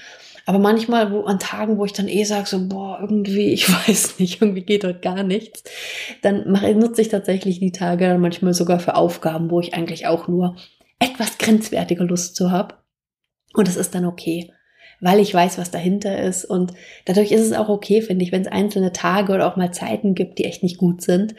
Aber 0.50 0.58
manchmal 0.58 1.12
wo, 1.12 1.26
an 1.26 1.38
Tagen, 1.38 1.78
wo 1.78 1.86
ich 1.86 1.94
dann 1.94 2.08
eh 2.08 2.24
sage, 2.24 2.48
so, 2.48 2.68
boah, 2.68 2.98
irgendwie, 3.00 3.54
ich 3.54 3.70
weiß 3.88 4.18
nicht, 4.18 4.42
irgendwie 4.42 4.64
geht 4.64 4.84
dort 4.84 5.04
gar 5.04 5.22
nichts, 5.22 5.64
dann 6.24 6.50
mache, 6.50 6.74
nutze 6.74 7.04
ich 7.04 7.10
tatsächlich 7.10 7.60
die 7.60 7.72
Tage 7.72 8.18
manchmal 8.20 8.56
sogar 8.56 8.80
für 8.80 8.96
Aufgaben, 8.96 9.52
wo 9.52 9.60
ich 9.60 9.76
eigentlich 9.76 10.08
auch 10.08 10.28
nur 10.28 10.56
etwas 10.98 11.38
grenzwertige 11.38 12.04
Lust 12.04 12.36
zu 12.36 12.50
habe. 12.50 12.74
Und 13.54 13.68
es 13.68 13.76
ist 13.76 13.94
dann 13.94 14.06
okay, 14.06 14.52
weil 15.02 15.20
ich 15.20 15.32
weiß, 15.32 15.60
was 15.60 15.70
dahinter 15.70 16.18
ist. 16.18 16.46
Und 16.46 16.74
dadurch 17.06 17.32
ist 17.32 17.42
es 17.42 17.54
auch 17.54 17.70
okay, 17.70 18.02
finde 18.02 18.26
ich, 18.26 18.32
wenn 18.32 18.42
es 18.42 18.48
einzelne 18.48 18.92
Tage 18.92 19.34
oder 19.34 19.46
auch 19.46 19.56
mal 19.56 19.72
Zeiten 19.72 20.16
gibt, 20.16 20.40
die 20.40 20.46
echt 20.46 20.64
nicht 20.64 20.80
gut 20.80 21.04
sind, 21.04 21.36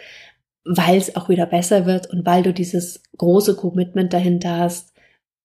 weil 0.64 0.98
es 0.98 1.16
auch 1.16 1.28
wieder 1.28 1.46
besser 1.46 1.84
wird 1.84 2.08
und 2.08 2.24
weil 2.26 2.44
du 2.44 2.52
dieses 2.52 3.02
große 3.18 3.56
Commitment 3.56 4.12
dahinter 4.12 4.56
hast, 4.58 4.92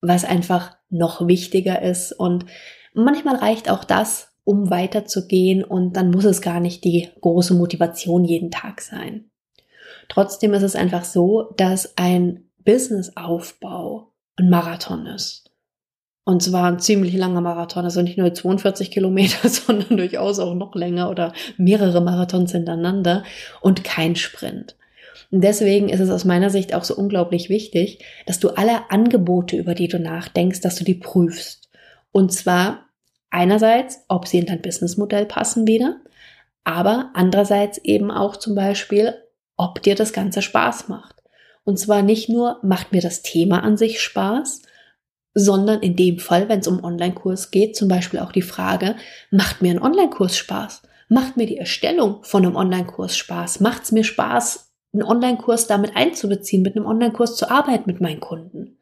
was 0.01 0.23
einfach 0.23 0.77
noch 0.91 1.27
wichtiger 1.27 1.81
ist. 1.81 2.11
Und 2.11 2.45
Manchmal 2.95 3.35
reicht 3.35 3.69
auch 3.69 3.83
das, 3.83 4.29
um 4.43 4.69
weiterzugehen 4.69 5.63
und 5.63 5.93
dann 5.93 6.11
muss 6.11 6.25
es 6.25 6.41
gar 6.41 6.59
nicht 6.59 6.83
die 6.83 7.09
große 7.21 7.53
Motivation 7.53 8.23
jeden 8.23 8.51
Tag 8.51 8.81
sein. 8.81 9.29
Trotzdem 10.07 10.53
ist 10.53 10.63
es 10.63 10.75
einfach 10.75 11.03
so, 11.03 11.53
dass 11.57 11.97
ein 11.97 12.45
Businessaufbau 12.63 14.11
ein 14.37 14.49
Marathon 14.49 15.07
ist. 15.07 15.51
Und 16.23 16.41
zwar 16.41 16.71
ein 16.71 16.79
ziemlich 16.79 17.13
langer 17.15 17.41
Marathon, 17.41 17.85
also 17.85 18.01
nicht 18.01 18.17
nur 18.17 18.33
42 18.33 18.89
Kilometer, 18.91 19.47
sondern 19.49 19.97
durchaus 19.97 20.39
auch 20.39 20.55
noch 20.55 20.73
länger 20.75 21.09
oder 21.09 21.33
mehrere 21.57 22.01
Marathons 22.01 22.51
hintereinander 22.51 23.23
und 23.61 23.83
kein 23.83 24.15
Sprint. 24.15 24.75
Und 25.31 25.43
deswegen 25.43 25.89
ist 25.89 25.99
es 25.99 26.09
aus 26.09 26.25
meiner 26.25 26.49
Sicht 26.49 26.73
auch 26.73 26.83
so 26.83 26.95
unglaublich 26.95 27.49
wichtig, 27.49 28.03
dass 28.25 28.39
du 28.39 28.49
alle 28.49 28.89
Angebote, 28.89 29.55
über 29.55 29.75
die 29.75 29.87
du 29.87 29.99
nachdenkst, 29.99 30.61
dass 30.61 30.75
du 30.75 30.83
die 30.83 30.95
prüfst. 30.95 31.69
Und 32.11 32.31
zwar 32.31 32.84
einerseits, 33.29 34.03
ob 34.07 34.27
sie 34.27 34.39
in 34.39 34.45
dein 34.45 34.61
Businessmodell 34.61 35.25
passen 35.25 35.67
wieder, 35.67 36.01
aber 36.63 37.11
andererseits 37.13 37.77
eben 37.79 38.11
auch 38.11 38.37
zum 38.37 38.55
Beispiel, 38.55 39.15
ob 39.57 39.81
dir 39.81 39.95
das 39.95 40.13
Ganze 40.13 40.41
Spaß 40.41 40.87
macht. 40.87 41.15
Und 41.63 41.79
zwar 41.79 42.01
nicht 42.01 42.29
nur, 42.29 42.59
macht 42.63 42.91
mir 42.91 43.01
das 43.01 43.21
Thema 43.21 43.63
an 43.63 43.77
sich 43.77 43.99
Spaß, 44.01 44.61
sondern 45.33 45.81
in 45.81 45.95
dem 45.95 46.19
Fall, 46.19 46.47
wenn 46.47 46.59
es 46.59 46.67
um 46.67 46.83
Online-Kurs 46.83 47.51
geht, 47.51 47.75
zum 47.75 47.87
Beispiel 47.87 48.19
auch 48.19 48.31
die 48.31 48.41
Frage, 48.41 48.95
macht 49.31 49.61
mir 49.61 49.71
ein 49.71 49.81
Online-Kurs 49.81 50.37
Spaß? 50.37 50.83
Macht 51.09 51.37
mir 51.37 51.45
die 51.45 51.57
Erstellung 51.57 52.23
von 52.23 52.45
einem 52.45 52.55
Online-Kurs 52.55 53.17
Spaß? 53.17 53.59
Macht 53.59 53.83
es 53.83 53.91
mir 53.91 54.03
Spaß, 54.03 54.71
einen 54.93 55.03
Online-Kurs 55.03 55.67
damit 55.67 55.95
einzubeziehen, 55.95 56.63
mit 56.63 56.75
einem 56.75 56.85
Online-Kurs 56.85 57.35
zu 57.35 57.51
arbeiten 57.51 57.83
mit 57.85 57.99
meinen 57.99 58.21
Kunden? 58.21 58.77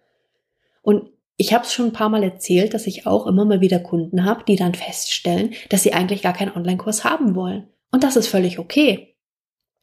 Und 0.83 1.09
ich 1.43 1.53
habe 1.53 1.65
es 1.65 1.73
schon 1.73 1.87
ein 1.87 1.93
paar 1.93 2.07
Mal 2.07 2.23
erzählt, 2.23 2.73
dass 2.73 2.87
ich 2.87 3.05
auch 3.05 3.27
immer 3.27 3.43
mal 3.43 3.59
wieder 3.59 3.79
Kunden 3.79 4.23
habe, 4.23 4.45
die 4.47 4.55
dann 4.55 4.75
feststellen, 4.75 5.51
dass 5.67 5.83
sie 5.83 5.91
eigentlich 5.91 6.21
gar 6.21 6.31
keinen 6.31 6.55
Online-Kurs 6.55 7.03
haben 7.03 7.35
wollen. 7.35 7.67
Und 7.91 8.05
das 8.05 8.15
ist 8.15 8.27
völlig 8.27 8.59
okay. 8.59 9.17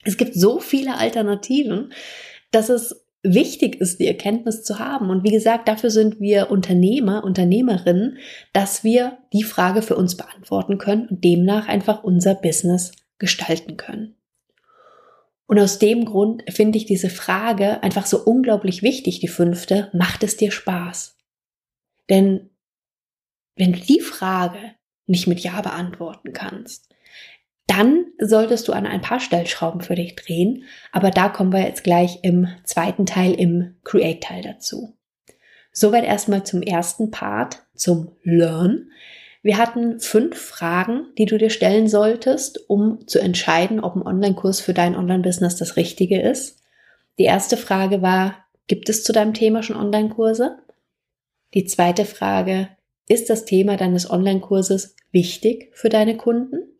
Es 0.02 0.16
gibt 0.16 0.34
so 0.34 0.58
viele 0.58 0.96
Alternativen, 0.96 1.92
dass 2.50 2.70
es 2.70 3.04
wichtig 3.22 3.78
ist, 3.78 4.00
die 4.00 4.06
Erkenntnis 4.06 4.62
zu 4.62 4.78
haben. 4.78 5.10
Und 5.10 5.22
wie 5.22 5.30
gesagt, 5.30 5.68
dafür 5.68 5.90
sind 5.90 6.18
wir 6.18 6.50
Unternehmer, 6.50 7.24
Unternehmerinnen, 7.24 8.16
dass 8.54 8.82
wir 8.82 9.18
die 9.34 9.42
Frage 9.42 9.82
für 9.82 9.96
uns 9.96 10.16
beantworten 10.16 10.78
können 10.78 11.08
und 11.08 11.22
demnach 11.22 11.68
einfach 11.68 12.02
unser 12.02 12.34
Business 12.34 12.92
gestalten 13.18 13.76
können. 13.76 14.14
Und 15.46 15.58
aus 15.58 15.78
dem 15.78 16.06
Grund 16.06 16.42
finde 16.48 16.78
ich 16.78 16.86
diese 16.86 17.10
Frage 17.10 17.82
einfach 17.82 18.06
so 18.06 18.24
unglaublich 18.24 18.82
wichtig, 18.82 19.20
die 19.20 19.28
fünfte, 19.28 19.90
macht 19.92 20.22
es 20.22 20.38
dir 20.38 20.50
Spaß? 20.50 21.19
Denn 22.08 22.50
wenn 23.56 23.72
du 23.72 23.80
die 23.80 24.00
Frage 24.00 24.58
nicht 25.06 25.26
mit 25.26 25.40
Ja 25.40 25.60
beantworten 25.60 26.32
kannst, 26.32 26.88
dann 27.66 28.06
solltest 28.18 28.66
du 28.66 28.72
an 28.72 28.86
ein 28.86 29.00
paar 29.00 29.20
Stellschrauben 29.20 29.80
für 29.80 29.94
dich 29.94 30.16
drehen. 30.16 30.64
Aber 30.90 31.10
da 31.10 31.28
kommen 31.28 31.52
wir 31.52 31.62
jetzt 31.62 31.84
gleich 31.84 32.18
im 32.22 32.48
zweiten 32.64 33.06
Teil, 33.06 33.32
im 33.32 33.76
Create-Teil 33.84 34.42
dazu. 34.42 34.96
Soweit 35.72 36.04
erstmal 36.04 36.44
zum 36.44 36.62
ersten 36.62 37.12
Part, 37.12 37.62
zum 37.76 38.16
Learn. 38.22 38.90
Wir 39.42 39.56
hatten 39.56 40.00
fünf 40.00 40.36
Fragen, 40.36 41.06
die 41.16 41.26
du 41.26 41.38
dir 41.38 41.50
stellen 41.50 41.88
solltest, 41.88 42.68
um 42.68 43.06
zu 43.06 43.20
entscheiden, 43.20 43.80
ob 43.80 43.94
ein 43.94 44.02
Online-Kurs 44.02 44.60
für 44.60 44.74
dein 44.74 44.96
Online-Business 44.96 45.56
das 45.56 45.76
Richtige 45.76 46.20
ist. 46.20 46.58
Die 47.18 47.24
erste 47.24 47.56
Frage 47.56 48.02
war, 48.02 48.34
gibt 48.66 48.88
es 48.88 49.04
zu 49.04 49.12
deinem 49.12 49.32
Thema 49.32 49.62
schon 49.62 49.76
Online-Kurse? 49.76 50.58
Die 51.52 51.64
zweite 51.64 52.04
Frage, 52.04 52.68
ist 53.08 53.28
das 53.28 53.44
Thema 53.44 53.76
deines 53.76 54.08
Online-Kurses 54.08 54.94
wichtig 55.10 55.70
für 55.74 55.88
deine 55.88 56.16
Kunden? 56.16 56.78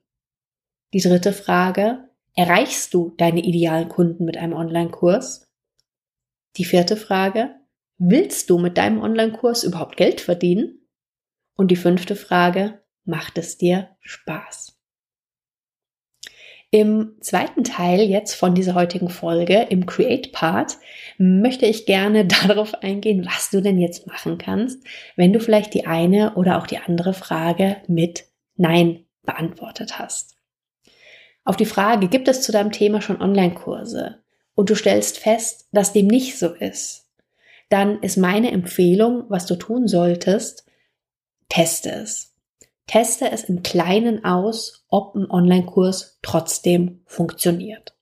Die 0.93 1.01
dritte 1.01 1.33
Frage, 1.33 2.09
erreichst 2.37 2.95
du 2.95 3.13
deine 3.17 3.41
idealen 3.41 3.89
Kunden 3.89 4.25
mit 4.25 4.37
einem 4.37 4.53
Online-Kurs? 4.53 5.53
Die 6.57 6.65
vierte 6.65 6.97
Frage, 6.97 7.57
willst 7.99 8.49
du 8.49 8.59
mit 8.59 8.79
deinem 8.79 9.01
Online-Kurs 9.01 9.65
überhaupt 9.65 9.97
Geld 9.97 10.21
verdienen? 10.21 10.87
Und 11.57 11.73
die 11.73 11.77
fünfte 11.77 12.15
Frage, 12.15 12.81
macht 13.05 13.39
es 13.39 13.59
dir 13.59 13.97
Spaß? 14.01 14.70
Im 16.73 17.17
zweiten 17.21 17.65
Teil 17.65 18.01
jetzt 18.03 18.35
von 18.35 18.55
dieser 18.55 18.75
heutigen 18.75 19.09
Folge, 19.09 19.67
im 19.71 19.87
Create 19.87 20.31
Part, 20.31 20.79
möchte 21.19 21.67
ich 21.67 21.85
gerne 21.85 22.25
darauf 22.47 22.75
eingehen, 22.83 23.27
was 23.27 23.51
du 23.51 23.61
denn 23.61 23.79
jetzt 23.79 24.07
machen 24.07 24.39
kannst, 24.39 24.85
wenn 25.17 25.33
du 25.33 25.41
vielleicht 25.41 25.75
die 25.75 25.87
eine 25.87 26.35
oder 26.37 26.59
auch 26.59 26.69
die 26.69 26.79
andere 26.79 27.13
Frage 27.13 27.79
mit 27.89 28.25
Nein 28.57 29.05
beantwortet 29.25 29.99
hast. 29.99 30.37
Auf 31.45 31.57
die 31.57 31.67
Frage, 31.67 32.09
gibt 32.09 32.29
es 32.29 32.43
zu 32.43 32.53
deinem 32.53 32.71
Thema 32.71 33.03
schon 33.03 33.21
Online-Kurse 33.21 34.23
und 34.55 34.71
du 34.71 34.77
stellst 34.77 35.19
fest, 35.19 35.69
dass 35.73 35.93
dem 35.93 36.07
nicht 36.07 36.39
so 36.39 36.55
ist, 36.55 37.09
dann 37.69 38.01
ist 38.03 38.17
meine 38.17 38.53
Empfehlung, 38.53 39.25
was 39.29 39.47
du 39.47 39.57
tun 39.57 39.89
solltest, 39.89 40.67
teste 41.49 41.91
es. 41.91 42.30
Teste 42.91 43.31
es 43.31 43.45
im 43.45 43.63
Kleinen 43.63 44.25
aus, 44.25 44.85
ob 44.89 45.15
ein 45.15 45.31
Online-Kurs 45.31 46.19
trotzdem 46.23 47.03
funktioniert. 47.07 47.95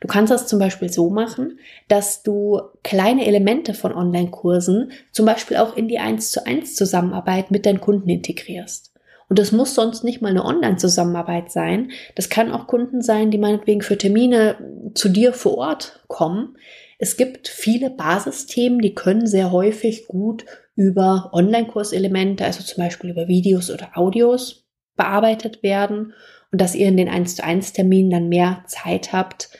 Du 0.00 0.08
kannst 0.08 0.32
das 0.32 0.48
zum 0.48 0.58
Beispiel 0.58 0.92
so 0.92 1.08
machen, 1.08 1.60
dass 1.86 2.24
du 2.24 2.60
kleine 2.82 3.26
Elemente 3.26 3.74
von 3.74 3.94
Online-Kursen 3.94 4.90
zum 5.12 5.24
Beispiel 5.24 5.56
auch 5.56 5.76
in 5.76 5.86
die 5.86 6.00
1 6.00 6.32
zu 6.32 6.44
1 6.44 6.74
Zusammenarbeit 6.74 7.52
mit 7.52 7.64
deinen 7.64 7.80
Kunden 7.80 8.08
integrierst. 8.08 8.92
Und 9.28 9.38
das 9.38 9.52
muss 9.52 9.76
sonst 9.76 10.02
nicht 10.02 10.20
mal 10.20 10.30
eine 10.30 10.44
Online-Zusammenarbeit 10.44 11.52
sein. 11.52 11.92
Das 12.16 12.28
kann 12.28 12.50
auch 12.50 12.66
Kunden 12.66 13.02
sein, 13.02 13.30
die 13.30 13.38
meinetwegen 13.38 13.82
für 13.82 13.96
Termine 13.96 14.56
zu 14.94 15.10
dir 15.10 15.32
vor 15.32 15.58
Ort 15.58 16.04
kommen. 16.08 16.56
Es 16.98 17.16
gibt 17.16 17.46
viele 17.46 17.88
Basisthemen, 17.88 18.80
die 18.80 18.96
können 18.96 19.28
sehr 19.28 19.52
häufig 19.52 20.08
gut 20.08 20.44
über 20.76 21.30
Online-Kurselemente, 21.32 22.44
also 22.44 22.62
zum 22.62 22.82
Beispiel 22.82 23.10
über 23.10 23.28
Videos 23.28 23.70
oder 23.70 23.96
Audios 23.96 24.66
bearbeitet 24.96 25.62
werden 25.62 26.12
und 26.52 26.60
dass 26.60 26.74
ihr 26.74 26.88
in 26.88 26.96
den 26.96 27.08
1 27.08 27.36
zu 27.36 27.44
1 27.44 27.72
Terminen 27.72 28.10
dann 28.10 28.28
mehr 28.28 28.64
Zeit 28.66 29.12
habt, 29.12 29.50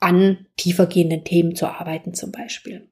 an 0.00 0.46
tiefergehenden 0.56 1.24
Themen 1.24 1.54
zu 1.54 1.66
arbeiten 1.66 2.14
zum 2.14 2.32
Beispiel. 2.32 2.88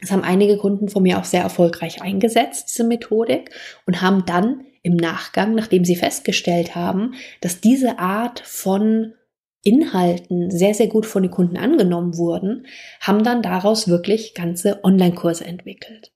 Das 0.00 0.10
haben 0.10 0.22
einige 0.22 0.58
Kunden 0.58 0.88
von 0.88 1.02
mir 1.02 1.18
auch 1.18 1.24
sehr 1.24 1.42
erfolgreich 1.42 2.02
eingesetzt, 2.02 2.68
diese 2.68 2.84
Methodik, 2.84 3.50
und 3.86 4.02
haben 4.02 4.26
dann 4.26 4.66
im 4.82 4.96
Nachgang, 4.96 5.54
nachdem 5.54 5.84
sie 5.84 5.96
festgestellt 5.96 6.74
haben, 6.74 7.14
dass 7.40 7.60
diese 7.60 7.98
Art 7.98 8.40
von 8.40 9.14
Inhalten 9.62 10.50
sehr, 10.50 10.74
sehr 10.74 10.88
gut 10.88 11.06
von 11.06 11.22
den 11.22 11.32
Kunden 11.32 11.56
angenommen 11.56 12.18
wurden, 12.18 12.66
haben 13.00 13.24
dann 13.24 13.40
daraus 13.40 13.88
wirklich 13.88 14.34
ganze 14.34 14.84
Online-Kurse 14.84 15.46
entwickelt. 15.46 16.13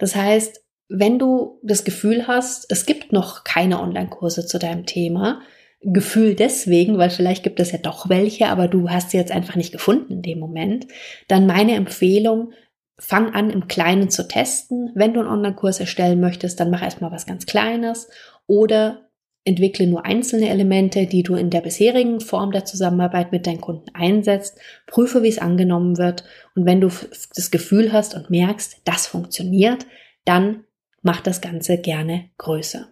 Das 0.00 0.16
heißt, 0.16 0.60
wenn 0.88 1.20
du 1.20 1.60
das 1.62 1.84
Gefühl 1.84 2.26
hast, 2.26 2.66
es 2.72 2.84
gibt 2.84 3.12
noch 3.12 3.44
keine 3.44 3.80
Online-Kurse 3.80 4.44
zu 4.44 4.58
deinem 4.58 4.86
Thema, 4.86 5.40
Gefühl 5.82 6.34
deswegen, 6.34 6.98
weil 6.98 7.10
vielleicht 7.10 7.42
gibt 7.42 7.60
es 7.60 7.70
ja 7.70 7.78
doch 7.78 8.08
welche, 8.08 8.48
aber 8.48 8.66
du 8.66 8.90
hast 8.90 9.10
sie 9.10 9.16
jetzt 9.16 9.32
einfach 9.32 9.54
nicht 9.54 9.72
gefunden 9.72 10.14
in 10.14 10.22
dem 10.22 10.38
Moment, 10.38 10.86
dann 11.28 11.46
meine 11.46 11.74
Empfehlung, 11.74 12.52
fang 12.98 13.32
an 13.34 13.48
im 13.48 13.66
Kleinen 13.66 14.10
zu 14.10 14.28
testen. 14.28 14.90
Wenn 14.94 15.14
du 15.14 15.20
einen 15.20 15.30
Online-Kurs 15.30 15.80
erstellen 15.80 16.20
möchtest, 16.20 16.60
dann 16.60 16.70
mach 16.70 16.82
erstmal 16.82 17.10
was 17.10 17.24
ganz 17.24 17.46
Kleines 17.46 18.10
oder 18.46 19.09
entwickle 19.44 19.86
nur 19.86 20.04
einzelne 20.04 20.48
Elemente, 20.48 21.06
die 21.06 21.22
du 21.22 21.34
in 21.34 21.50
der 21.50 21.62
bisherigen 21.62 22.20
Form 22.20 22.52
der 22.52 22.64
Zusammenarbeit 22.64 23.32
mit 23.32 23.46
deinen 23.46 23.60
Kunden 23.60 23.94
einsetzt. 23.94 24.58
Prüfe, 24.86 25.22
wie 25.22 25.28
es 25.28 25.38
angenommen 25.38 25.98
wird. 25.98 26.24
Und 26.54 26.66
wenn 26.66 26.80
du 26.80 26.88
das 26.88 27.50
Gefühl 27.50 27.92
hast 27.92 28.14
und 28.14 28.30
merkst, 28.30 28.82
das 28.84 29.06
funktioniert, 29.06 29.86
dann 30.24 30.64
mach 31.02 31.20
das 31.20 31.40
Ganze 31.40 31.78
gerne 31.78 32.30
größer. 32.38 32.88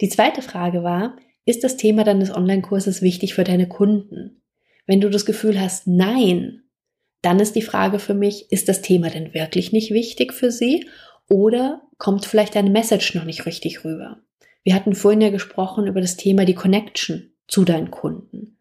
Die 0.00 0.10
zweite 0.10 0.42
Frage 0.42 0.82
war, 0.82 1.16
ist 1.46 1.64
das 1.64 1.76
Thema 1.76 2.04
deines 2.04 2.34
Online-Kurses 2.34 3.00
wichtig 3.00 3.34
für 3.34 3.44
deine 3.44 3.68
Kunden? 3.68 4.42
Wenn 4.86 5.00
du 5.00 5.08
das 5.08 5.24
Gefühl 5.24 5.58
hast, 5.58 5.86
nein, 5.86 6.64
dann 7.22 7.40
ist 7.40 7.56
die 7.56 7.62
Frage 7.62 7.98
für 7.98 8.14
mich, 8.14 8.52
ist 8.52 8.68
das 8.68 8.82
Thema 8.82 9.08
denn 9.08 9.32
wirklich 9.32 9.72
nicht 9.72 9.90
wichtig 9.92 10.34
für 10.34 10.50
sie 10.50 10.86
oder 11.28 11.82
kommt 11.98 12.26
vielleicht 12.26 12.54
deine 12.54 12.70
Message 12.70 13.14
noch 13.14 13.24
nicht 13.24 13.46
richtig 13.46 13.84
rüber? 13.84 14.20
Wir 14.66 14.74
hatten 14.74 14.96
vorhin 14.96 15.20
ja 15.20 15.30
gesprochen 15.30 15.86
über 15.86 16.00
das 16.00 16.16
Thema 16.16 16.44
die 16.44 16.56
Connection 16.56 17.32
zu 17.46 17.64
deinen 17.64 17.92
Kunden. 17.92 18.58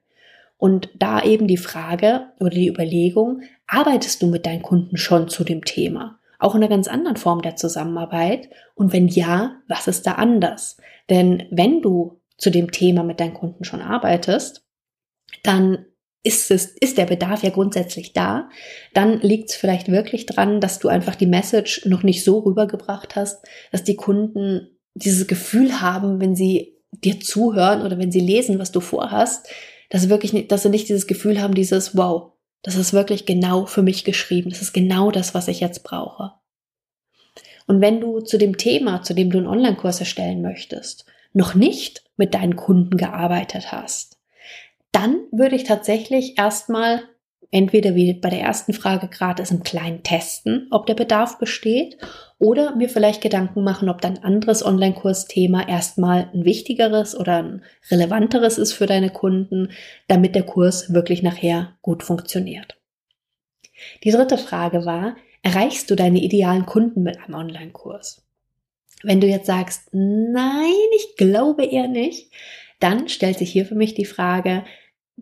Und 0.55 0.87
da 0.93 1.23
eben 1.23 1.47
die 1.47 1.57
Frage 1.57 2.27
oder 2.39 2.51
die 2.51 2.67
Überlegung, 2.67 3.41
arbeitest 3.65 4.21
du 4.21 4.27
mit 4.27 4.45
deinen 4.45 4.61
Kunden 4.61 4.97
schon 4.97 5.29
zu 5.29 5.43
dem 5.43 5.65
Thema? 5.65 6.19
Auch 6.37 6.53
in 6.53 6.61
einer 6.61 6.69
ganz 6.69 6.87
anderen 6.87 7.17
Form 7.17 7.41
der 7.41 7.55
Zusammenarbeit? 7.55 8.51
Und 8.75 8.93
wenn 8.93 9.07
ja, 9.07 9.55
was 9.67 9.87
ist 9.87 10.05
da 10.05 10.11
anders? 10.11 10.77
Denn 11.09 11.47
wenn 11.49 11.81
du 11.81 12.21
zu 12.37 12.51
dem 12.51 12.69
Thema 12.69 13.01
mit 13.01 13.19
deinen 13.19 13.33
Kunden 13.33 13.63
schon 13.63 13.81
arbeitest, 13.81 14.63
dann 15.41 15.87
ist 16.21 16.51
es, 16.51 16.67
ist 16.67 16.99
der 16.99 17.07
Bedarf 17.07 17.41
ja 17.41 17.49
grundsätzlich 17.49 18.13
da, 18.13 18.47
dann 18.93 19.21
liegt 19.21 19.49
es 19.49 19.55
vielleicht 19.55 19.91
wirklich 19.91 20.27
dran, 20.27 20.61
dass 20.61 20.77
du 20.77 20.87
einfach 20.87 21.15
die 21.15 21.25
Message 21.25 21.87
noch 21.87 22.03
nicht 22.03 22.23
so 22.23 22.37
rübergebracht 22.39 23.15
hast, 23.15 23.43
dass 23.71 23.83
die 23.83 23.95
Kunden 23.95 24.74
dieses 24.95 25.27
Gefühl 25.27 25.81
haben, 25.81 26.19
wenn 26.19 26.35
sie 26.35 26.73
dir 26.91 27.19
zuhören 27.19 27.81
oder 27.81 27.97
wenn 27.99 28.11
sie 28.11 28.21
lesen, 28.21 28.57
was 28.59 28.71
du 28.71 28.79
vorhast, 28.79 29.47
dass 29.89 30.01
sie 30.01 30.09
wirklich 30.09 30.33
nicht, 30.33 30.51
dass 30.51 30.63
sie 30.63 30.69
nicht 30.69 30.89
dieses 30.89 31.07
Gefühl 31.07 31.41
haben, 31.41 31.53
dieses 31.53 31.95
Wow, 31.95 32.31
das 32.63 32.75
ist 32.75 32.93
wirklich 32.93 33.25
genau 33.25 33.65
für 33.65 33.83
mich 33.83 34.03
geschrieben, 34.03 34.49
das 34.49 34.61
ist 34.61 34.73
genau 34.73 35.11
das, 35.11 35.35
was 35.35 35.47
ich 35.47 35.59
jetzt 35.59 35.83
brauche. 35.83 36.33
Und 37.67 37.81
wenn 37.81 37.99
du 37.99 38.21
zu 38.21 38.37
dem 38.37 38.57
Thema, 38.57 39.01
zu 39.03 39.13
dem 39.13 39.29
du 39.29 39.37
einen 39.37 39.47
Online-Kurs 39.47 39.99
erstellen 39.99 40.41
möchtest, 40.41 41.05
noch 41.33 41.53
nicht 41.55 42.03
mit 42.15 42.33
deinen 42.33 42.55
Kunden 42.55 42.97
gearbeitet 42.97 43.71
hast, 43.71 44.17
dann 44.91 45.17
würde 45.31 45.55
ich 45.55 45.65
tatsächlich 45.65 46.37
erstmal 46.37 47.01
entweder 47.51 47.95
wie 47.95 48.13
bei 48.13 48.29
der 48.29 48.41
ersten 48.41 48.73
Frage 48.73 49.07
gerade 49.07 49.43
es 49.43 49.51
im 49.51 49.63
Kleinen 49.63 50.03
testen, 50.03 50.67
ob 50.71 50.85
der 50.85 50.93
Bedarf 50.93 51.37
besteht, 51.37 51.97
oder 52.37 52.75
mir 52.75 52.89
vielleicht 52.89 53.21
Gedanken 53.21 53.63
machen, 53.63 53.89
ob 53.89 54.01
dein 54.01 54.23
anderes 54.23 54.65
Online-Kursthema 54.65 55.67
erstmal 55.67 56.29
ein 56.33 56.43
wichtigeres 56.43 57.17
oder 57.17 57.37
ein 57.37 57.63
relevanteres 57.89 58.57
ist 58.57 58.73
für 58.73 58.87
deine 58.87 59.09
Kunden, 59.09 59.71
damit 60.07 60.35
der 60.35 60.43
Kurs 60.43 60.93
wirklich 60.93 61.23
nachher 61.23 61.77
gut 61.81 62.03
funktioniert. 62.03 62.77
Die 64.03 64.11
dritte 64.11 64.37
Frage 64.37 64.85
war, 64.85 65.15
erreichst 65.43 65.89
du 65.89 65.95
deine 65.95 66.19
idealen 66.19 66.65
Kunden 66.65 67.03
mit 67.03 67.17
einem 67.19 67.35
Online-Kurs? 67.35 68.25
Wenn 69.03 69.21
du 69.21 69.27
jetzt 69.27 69.47
sagst, 69.47 69.89
nein, 69.91 70.73
ich 70.97 71.15
glaube 71.17 71.65
eher 71.65 71.87
nicht, 71.87 72.31
dann 72.79 73.07
stellt 73.07 73.37
sich 73.37 73.51
hier 73.51 73.65
für 73.65 73.75
mich 73.75 73.93
die 73.93 74.05
Frage, 74.05 74.65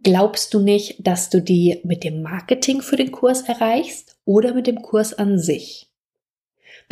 glaubst 0.01 0.53
du 0.53 0.59
nicht, 0.59 1.05
dass 1.05 1.29
du 1.29 1.41
die 1.41 1.81
mit 1.83 2.03
dem 2.03 2.21
Marketing 2.21 2.81
für 2.81 2.95
den 2.95 3.11
Kurs 3.11 3.41
erreichst 3.41 4.17
oder 4.25 4.53
mit 4.53 4.67
dem 4.67 4.81
Kurs 4.81 5.13
an 5.13 5.37
sich? 5.37 5.92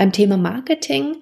Beim 0.02 0.12
Thema 0.12 0.36
Marketing, 0.36 1.18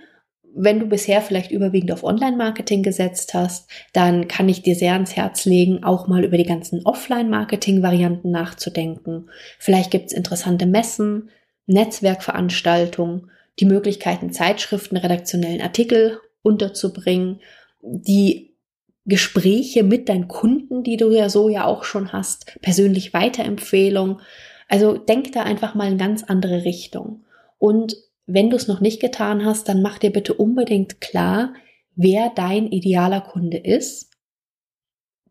wenn 0.55 0.79
du 0.79 0.85
bisher 0.85 1.21
vielleicht 1.21 1.51
überwiegend 1.51 1.91
auf 1.91 2.05
Online-Marketing 2.05 2.81
gesetzt 2.81 3.33
hast, 3.33 3.69
dann 3.91 4.29
kann 4.29 4.47
ich 4.47 4.61
dir 4.61 4.73
sehr 4.73 4.93
ans 4.93 5.17
Herz 5.17 5.43
legen, 5.43 5.83
auch 5.83 6.07
mal 6.07 6.23
über 6.23 6.37
die 6.37 6.45
ganzen 6.45 6.85
Offline-Marketing-Varianten 6.85 8.31
nachzudenken. 8.31 9.29
Vielleicht 9.57 9.91
gibt 9.91 10.05
es 10.05 10.13
interessante 10.13 10.65
Messen, 10.65 11.29
Netzwerkveranstaltungen 11.65 13.29
die 13.59 13.65
Möglichkeiten, 13.65 14.31
Zeitschriften, 14.31 14.95
redaktionellen 14.95 15.59
Artikel 15.59 16.21
unterzubringen, 16.41 17.41
die 17.81 18.55
Gespräche 19.03 19.83
mit 19.83 20.07
deinen 20.07 20.29
Kunden, 20.29 20.83
die 20.83 20.95
du 20.95 21.11
ja 21.11 21.27
so 21.27 21.49
ja 21.49 21.65
auch 21.65 21.83
schon 21.83 22.13
hast, 22.13 22.57
persönlich 22.61 23.13
Weiterempfehlung. 23.13 24.21
Also 24.69 24.97
denk 24.97 25.33
da 25.33 25.43
einfach 25.43 25.75
mal 25.75 25.91
in 25.91 25.97
ganz 25.97 26.23
andere 26.23 26.63
Richtung. 26.63 27.25
Und 27.57 27.97
wenn 28.33 28.49
du 28.49 28.55
es 28.55 28.67
noch 28.67 28.79
nicht 28.79 29.01
getan 29.01 29.45
hast, 29.45 29.67
dann 29.67 29.81
mach 29.81 29.97
dir 29.97 30.11
bitte 30.11 30.33
unbedingt 30.33 31.01
klar, 31.01 31.53
wer 31.95 32.31
dein 32.35 32.67
idealer 32.67 33.21
Kunde 33.21 33.57
ist 33.57 34.09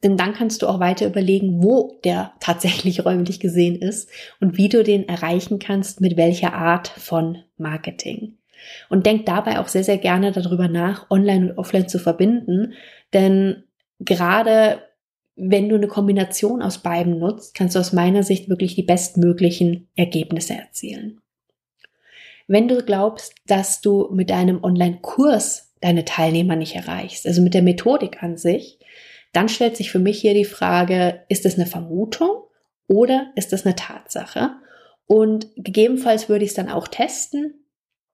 denn 0.03 0.17
dann 0.17 0.33
kannst 0.33 0.63
du 0.63 0.69
auch 0.69 0.81
weiter 0.81 1.07
überlegen, 1.07 1.63
wo 1.63 1.99
der 2.05 2.33
tatsächlich 2.41 3.05
räumlich 3.05 3.41
gesehen 3.41 3.77
ist 3.77 4.11
und 4.41 4.57
wie 4.57 4.69
du 4.69 4.85
den 4.85 5.09
erreichen 5.09 5.59
kannst, 5.59 6.01
mit 6.01 6.17
welcher 6.17 6.55
Art 6.55 6.89
von 6.89 7.39
Marketing. 7.57 8.39
Und 8.89 9.07
denk 9.07 9.27
dabei 9.27 9.61
auch 9.61 9.69
sehr, 9.69 9.85
sehr 9.85 9.99
gerne 9.99 10.33
darüber 10.33 10.69
nach, 10.69 11.11
online 11.11 11.51
und 11.51 11.59
offline 11.59 11.89
zu 11.89 11.99
verbinden, 11.99 12.75
denn 13.13 13.65
gerade 14.01 14.83
wenn 15.37 15.69
du 15.69 15.77
eine 15.77 15.87
Kombination 15.87 16.63
aus 16.63 16.79
beiden 16.79 17.21
nutzt, 17.21 17.55
kannst 17.55 17.77
du 17.77 17.79
aus 17.79 17.93
meiner 17.93 18.25
Sicht 18.25 18.49
wirklich 18.49 18.75
die 18.75 18.83
bestmöglichen 18.83 19.89
Ergebnisse 19.95 20.55
erzielen. 20.55 21.21
Wenn 22.49 22.67
du 22.67 22.83
glaubst, 22.83 23.35
dass 23.47 23.83
du 23.83 24.09
mit 24.11 24.31
deinem 24.31 24.65
Online-Kurs 24.65 25.75
deine 25.81 26.05
Teilnehmer 26.05 26.57
nicht 26.57 26.75
erreichst, 26.75 27.27
also 27.27 27.43
mit 27.43 27.55
der 27.55 27.63
Methodik 27.63 28.23
an 28.23 28.37
sich, 28.37 28.79
dann 29.33 29.51
stellt 29.51 29.77
sich 29.77 29.91
für 29.91 29.99
mich 29.99 30.21
hier 30.21 30.35
die 30.35 30.47
Frage, 30.47 31.23
ist 31.29 31.45
es 31.45 31.55
eine 31.57 31.67
Vermutung 31.67 32.45
oder 32.87 33.31
ist 33.37 33.53
es 33.53 33.67
eine 33.67 33.77
Tatsache? 33.77 34.53
Und 35.07 35.49
gegebenenfalls 35.57 36.31
würde 36.31 36.45
ich 36.45 36.51
es 36.51 36.57
dann 36.57 36.71
auch 36.71 36.89
testen, 36.89 37.55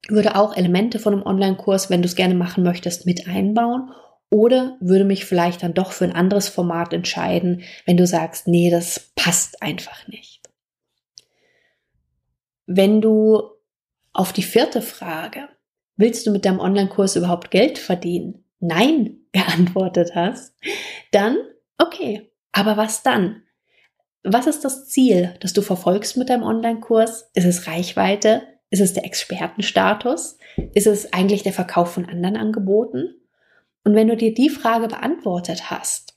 würde 0.08 0.36
auch 0.36 0.56
Elemente 0.56 0.98
von 0.98 1.14
einem 1.14 1.22
Online-Kurs, 1.22 1.88
wenn 1.88 2.02
du 2.02 2.06
es 2.06 2.16
gerne 2.16 2.34
machen 2.34 2.64
möchtest, 2.64 3.06
mit 3.06 3.28
einbauen 3.28 3.92
oder 4.30 4.76
würde 4.80 5.04
mich 5.04 5.24
vielleicht 5.24 5.62
dann 5.62 5.74
doch 5.74 5.92
für 5.92 6.04
ein 6.04 6.14
anderes 6.14 6.48
Format 6.48 6.92
entscheiden, 6.92 7.62
wenn 7.86 7.96
du 7.96 8.04
sagst, 8.04 8.48
nee, 8.48 8.68
das 8.68 9.12
passt 9.14 9.62
einfach 9.62 10.08
nicht. 10.08 10.42
Wenn 12.66 13.00
du 13.00 13.53
auf 14.14 14.33
die 14.33 14.42
vierte 14.42 14.81
Frage, 14.81 15.48
willst 15.96 16.27
du 16.27 16.31
mit 16.31 16.46
deinem 16.46 16.61
Online-Kurs 16.61 17.16
überhaupt 17.16 17.50
Geld 17.50 17.79
verdienen? 17.79 18.44
Nein, 18.61 19.18
geantwortet 19.33 20.14
hast, 20.14 20.55
dann 21.11 21.37
okay. 21.77 22.31
Aber 22.53 22.77
was 22.77 23.03
dann? 23.03 23.42
Was 24.22 24.46
ist 24.46 24.64
das 24.64 24.88
Ziel, 24.88 25.35
das 25.40 25.53
du 25.53 25.61
verfolgst 25.61 26.16
mit 26.16 26.31
deinem 26.31 26.44
Online-Kurs? 26.44 27.31
Ist 27.35 27.44
es 27.44 27.66
Reichweite? 27.66 28.42
Ist 28.70 28.81
es 28.81 28.94
der 28.94 29.05
Expertenstatus? 29.05 30.38
Ist 30.72 30.87
es 30.87 31.12
eigentlich 31.12 31.42
der 31.42 31.53
Verkauf 31.53 31.92
von 31.92 32.07
anderen 32.07 32.37
Angeboten? 32.37 33.16
Und 33.83 33.94
wenn 33.94 34.09
du 34.09 34.16
dir 34.16 34.33
die 34.33 34.48
Frage 34.48 34.88
beantwortet 34.88 35.70
hast, 35.70 36.16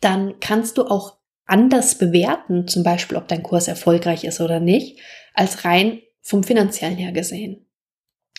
dann 0.00 0.38
kannst 0.40 0.76
du 0.76 0.84
auch 0.84 1.16
anders 1.46 1.96
bewerten, 1.96 2.68
zum 2.68 2.82
Beispiel, 2.82 3.16
ob 3.16 3.28
dein 3.28 3.42
Kurs 3.42 3.68
erfolgreich 3.68 4.24
ist 4.24 4.40
oder 4.40 4.60
nicht, 4.60 5.00
als 5.34 5.64
rein 5.64 6.02
vom 6.24 6.42
finanziellen 6.42 6.96
her 6.96 7.12
gesehen. 7.12 7.66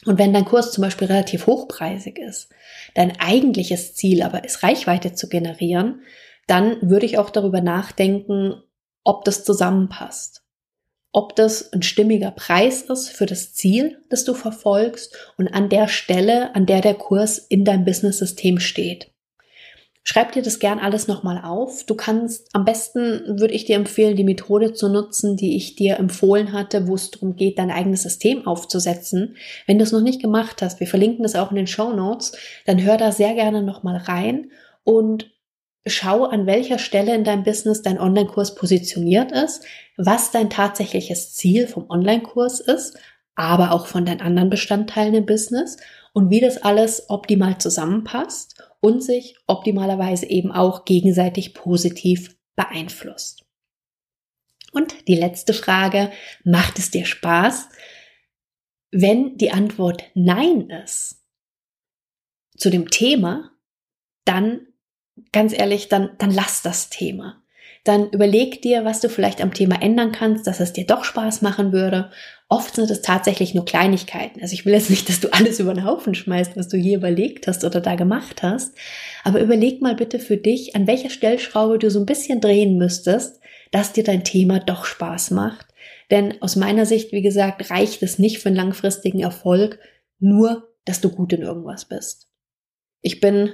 Und 0.06 0.19
wenn 0.19 0.34
dein 0.34 0.45
Kurs 0.45 0.71
zum 0.71 0.82
Beispiel 0.82 1.08
relativ 1.08 1.48
hochpreisig 1.48 2.19
ist, 2.19 2.50
dein 2.95 3.17
eigentliches 3.19 3.95
Ziel 3.95 4.24
aber 4.24 4.43
ist, 4.43 4.63
Reichweite 4.63 5.13
zu 5.13 5.30
generieren, 5.30 6.02
dann 6.48 6.78
würde 6.89 7.06
ich 7.06 7.17
auch 7.17 7.30
darüber 7.30 7.62
nachdenken, 7.62 8.62
ob 9.04 9.24
das 9.24 9.45
zusammenpasst. 9.45 10.43
Ob 11.12 11.36
das 11.36 11.71
ein 11.71 11.82
stimmiger 11.82 12.32
Preis 12.32 12.82
ist 12.82 13.10
für 13.10 13.26
das 13.26 13.54
Ziel, 13.54 14.04
das 14.10 14.26
du 14.26 14.34
verfolgst 14.34 15.15
und 15.38 15.48
an 15.48 15.69
der 15.69 15.88
Stelle, 15.88 16.54
an 16.56 16.65
der 16.65 16.82
der 16.82 16.95
Kurs 16.95 17.38
in 17.38 17.63
deinem 17.63 17.86
Business-System 17.86 18.60
steht. 18.60 19.14
Schreib 20.08 20.34
dir 20.34 20.44
das 20.44 20.60
gern 20.60 20.78
alles 20.78 21.08
nochmal 21.08 21.41
auf. 21.44 21.84
Du 21.84 21.96
kannst, 21.96 22.50
am 22.54 22.63
besten 22.63 23.39
würde 23.39 23.56
ich 23.56 23.65
dir 23.65 23.76
empfehlen, 23.76 24.15
die 24.15 24.24
Methode 24.24 24.72
zu 24.72 24.88
nutzen, 24.88 25.36
die 25.36 25.58
ich 25.58 25.76
dir 25.76 25.98
empfohlen 25.98 26.54
hatte, 26.54 26.88
wo 26.88 26.94
es 26.94 27.10
darum 27.10 27.36
geht, 27.36 27.58
dein 27.58 27.72
eigenes 27.72 28.04
System 28.04 28.46
aufzusetzen. 28.46 29.36
Wenn 29.65 29.80
du 29.80 29.84
es 29.84 29.91
noch 29.91 30.02
nicht 30.02 30.22
gemacht 30.22 30.62
hast, 30.62 30.80
wir 30.80 30.86
verlinken 30.86 31.24
das 31.24 31.36
auch 31.36 31.50
in 31.50 31.56
den 31.56 31.65
Show 31.65 31.91
Notes, 31.91 32.38
dann 32.68 32.84
hör 32.84 32.98
da 32.98 33.12
sehr 33.12 33.34
gerne 33.34 33.63
nochmal 33.63 33.98
rein 33.98 34.52
und 34.84 35.32
schau, 35.88 36.26
an 36.26 36.46
welcher 36.46 36.78
Stelle 36.78 37.15
in 37.15 37.24
deinem 37.24 37.44
Business 37.44 37.82
dein 37.82 38.00
Online-Kurs 38.00 38.54
positioniert 38.54 39.32
ist, 39.32 39.65
was 39.98 40.30
dein 40.30 40.52
tatsächliches 40.52 41.34
Ziel 41.34 41.68
vom 41.68 41.89
Online-Kurs 41.89 42.60
ist, 42.60 42.96
aber 43.34 43.72
auch 43.72 43.88
von 43.88 44.06
deinen 44.06 44.22
anderen 44.22 44.52
Bestandteilen 44.52 45.15
im 45.15 45.26
Business 45.26 45.78
und 46.13 46.30
wie 46.30 46.41
das 46.41 46.62
alles 46.62 47.10
optimal 47.10 47.58
zusammenpasst 47.58 48.56
und 48.86 49.04
sich 49.04 49.36
optimalerweise 49.48 50.28
eben 50.28 50.52
auch 50.52 50.86
gegenseitig 50.86 51.56
positiv 51.56 52.38
beeinflusst. 52.56 53.43
Und 54.74 55.08
die 55.08 55.15
letzte 55.15 55.56
Frage, 55.56 56.12
macht 56.43 56.78
es 56.78 56.91
dir 56.91 57.08
Spaß? 57.08 57.67
Wenn 58.91 59.38
die 59.38 59.50
Antwort 59.50 60.04
Nein 60.13 60.69
ist 60.69 61.24
zu 62.56 62.69
dem 62.69 62.91
Thema, 62.91 63.50
dann, 64.24 64.67
ganz 65.32 65.58
ehrlich, 65.58 65.89
dann, 65.89 66.12
dann 66.19 66.30
lass 66.30 66.62
das 66.62 66.91
Thema 66.91 67.43
dann 67.86 68.10
überleg 68.10 68.63
dir, 68.63 68.84
was 68.84 69.00
du 69.00 69.10
vielleicht 69.10 69.41
am 69.41 69.54
Thema 69.54 69.80
ändern 69.80 70.12
kannst, 70.12 70.48
dass 70.48 70.60
es 70.60 70.74
dir 70.74 70.88
doch 70.88 71.04
Spaß 71.04 71.43
machen 71.43 71.71
würde. 71.71 72.10
Oft 72.47 72.75
sind 72.75 72.91
es 72.91 73.01
tatsächlich 73.01 73.55
nur 73.55 73.65
Kleinigkeiten. 73.65 74.39
Also 74.41 74.53
ich 74.53 74.65
will 74.65 74.73
jetzt 74.73 74.91
nicht, 74.91 75.10
dass 75.10 75.19
du 75.19 75.34
alles 75.34 75.60
über 75.60 75.73
den 75.73 75.84
Haufen 75.84 76.13
schmeißt, 76.13 76.55
was 76.55 76.67
du 76.67 76.77
hier 76.77 76.97
überlegt 76.97 77.47
hast 77.47 77.63
oder 77.63 77.81
da 77.81 77.95
gemacht 77.95 78.43
hast. 78.43 78.77
Aber 79.23 79.41
überleg 79.41 79.81
mal 79.81 79.95
bitte 79.95 80.19
für 80.19 80.38
dich, 80.38 80.75
an 80.75 80.86
welcher 80.86 81.10
Stellschraube 81.10 81.79
du 81.79 81.89
so 81.89 81.99
ein 81.99 82.05
bisschen 82.05 82.41
drehen 82.41 82.77
müsstest, 82.77 83.39
dass 83.71 83.93
dir 83.93 84.03
dein 84.03 84.23
Thema 84.23 84.60
doch 84.60 84.86
Spaß 84.86 85.31
macht. 85.31 85.65
Denn 86.12 86.39
aus 86.43 86.55
meiner 86.55 86.86
Sicht, 86.86 87.12
wie 87.12 87.23
gesagt, 87.23 87.71
reicht 87.71 88.03
es 88.03 88.19
nicht 88.19 88.38
für 88.38 88.49
einen 88.49 88.58
langfristigen 88.58 89.21
Erfolg, 89.21 89.79
nur, 90.19 90.69
dass 90.86 91.01
du 91.01 91.10
gut 91.10 91.34
in 91.34 91.41
irgendwas 91.41 91.86
bist. 91.86 92.27
Ich 93.01 93.19
bin 93.21 93.53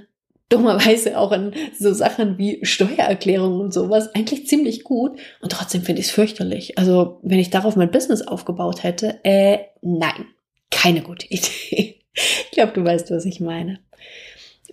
dummerweise 0.51 1.17
auch 1.17 1.31
in 1.31 1.53
so 1.77 1.93
Sachen 1.93 2.37
wie 2.37 2.59
Steuererklärungen 2.63 3.61
und 3.61 3.73
sowas 3.73 4.13
eigentlich 4.13 4.47
ziemlich 4.47 4.83
gut 4.83 5.19
und 5.41 5.51
trotzdem 5.51 5.81
finde 5.81 6.01
ich 6.01 6.07
es 6.07 6.13
fürchterlich. 6.13 6.77
Also 6.77 7.19
wenn 7.23 7.39
ich 7.39 7.49
darauf 7.49 7.75
mein 7.75 7.91
Business 7.91 8.21
aufgebaut 8.21 8.83
hätte, 8.83 9.19
äh, 9.23 9.59
nein, 9.81 10.25
keine 10.69 11.01
gute 11.01 11.25
Idee. 11.29 11.99
ich 12.13 12.51
glaube, 12.51 12.73
du 12.73 12.83
weißt, 12.83 13.11
was 13.11 13.25
ich 13.25 13.39
meine. 13.39 13.79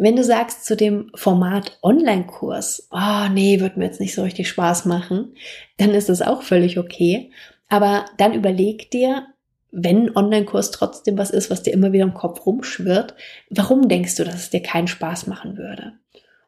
Wenn 0.01 0.14
du 0.14 0.23
sagst 0.23 0.64
zu 0.64 0.77
dem 0.77 1.11
Format 1.17 1.79
Online-Kurs, 1.83 2.88
oh 2.93 3.29
nee, 3.33 3.59
wird 3.59 3.77
mir 3.77 3.87
jetzt 3.87 4.01
nicht 4.01 4.14
so 4.14 4.23
richtig 4.23 4.49
Spaß 4.49 4.85
machen, 4.85 5.35
dann 5.77 5.91
ist 5.91 6.09
das 6.09 6.23
auch 6.23 6.43
völlig 6.43 6.79
okay. 6.79 7.33
Aber 7.69 8.05
dann 8.17 8.33
überleg 8.33 8.93
dir, 8.93 9.27
wenn 9.70 10.14
Online-Kurs 10.16 10.70
trotzdem 10.70 11.18
was 11.18 11.31
ist, 11.31 11.50
was 11.50 11.62
dir 11.62 11.72
immer 11.72 11.92
wieder 11.92 12.04
im 12.04 12.14
Kopf 12.14 12.46
rumschwirrt, 12.46 13.14
warum 13.50 13.88
denkst 13.88 14.16
du, 14.16 14.24
dass 14.24 14.37
es 14.37 14.50
dir 14.50 14.62
keinen 14.62 14.88
Spaß 14.88 15.26
machen 15.26 15.57
würde? 15.57 15.92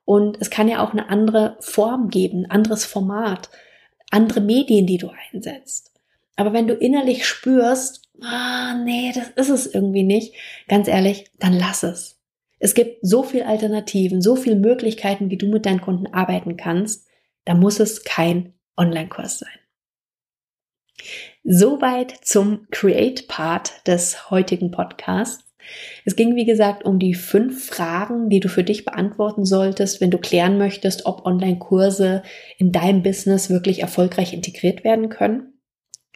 Und 0.05 0.39
es 0.41 0.51
kann 0.51 0.69
ja 0.69 0.83
auch 0.83 0.93
eine 0.93 1.09
andere 1.09 1.57
Form 1.61 2.09
geben, 2.09 2.47
anderes 2.47 2.85
Format, 2.85 3.51
andere 4.11 4.41
Medien, 4.41 4.87
die 4.87 4.99
du 4.99 5.11
einsetzt. 5.33 5.93
Aber 6.37 6.53
wenn 6.53 6.67
du 6.67 6.75
innerlich 6.75 7.27
spürst, 7.27 8.03
ah, 8.23 8.75
nee, 8.75 9.13
das 9.15 9.29
ist 9.37 9.51
es 9.51 9.75
irgendwie 9.75 10.03
nicht, 10.03 10.35
ganz 10.69 10.89
ehrlich, 10.89 11.31
dann 11.39 11.53
lass 11.53 11.83
es. 11.83 12.19
Es 12.59 12.75
gibt 12.75 12.99
so 13.03 13.23
viele 13.23 13.47
Alternativen, 13.47 14.21
so 14.21 14.37
viele 14.37 14.57
Möglichkeiten, 14.57 15.31
wie 15.31 15.39
du 15.39 15.47
mit 15.47 15.65
deinen 15.65 15.81
Kunden 15.81 16.13
arbeiten 16.13 16.57
kannst. 16.57 17.07
Da 17.45 17.55
muss 17.55 17.81
es 17.81 18.05
kein 18.05 18.55
Online-Kurs 18.77 19.39
sein. 19.39 19.60
Soweit 21.43 22.13
zum 22.23 22.67
Create-Part 22.71 23.87
des 23.87 24.31
heutigen 24.31 24.71
Podcasts. 24.71 25.45
Es 26.05 26.17
ging, 26.17 26.37
wie 26.37 26.45
gesagt, 26.45 26.85
um 26.85 26.99
die 26.99 27.15
fünf 27.15 27.67
Fragen, 27.67 28.29
die 28.29 28.41
du 28.41 28.49
für 28.49 28.65
dich 28.65 28.85
beantworten 28.85 29.45
solltest, 29.45 30.01
wenn 30.01 30.11
du 30.11 30.19
klären 30.19 30.59
möchtest, 30.59 31.07
ob 31.07 31.25
Online-Kurse 31.25 32.23
in 32.59 32.73
deinem 32.73 33.03
Business 33.03 33.49
wirklich 33.49 33.81
erfolgreich 33.81 34.35
integriert 34.35 34.85
werden 34.85 35.09
können. 35.09 35.55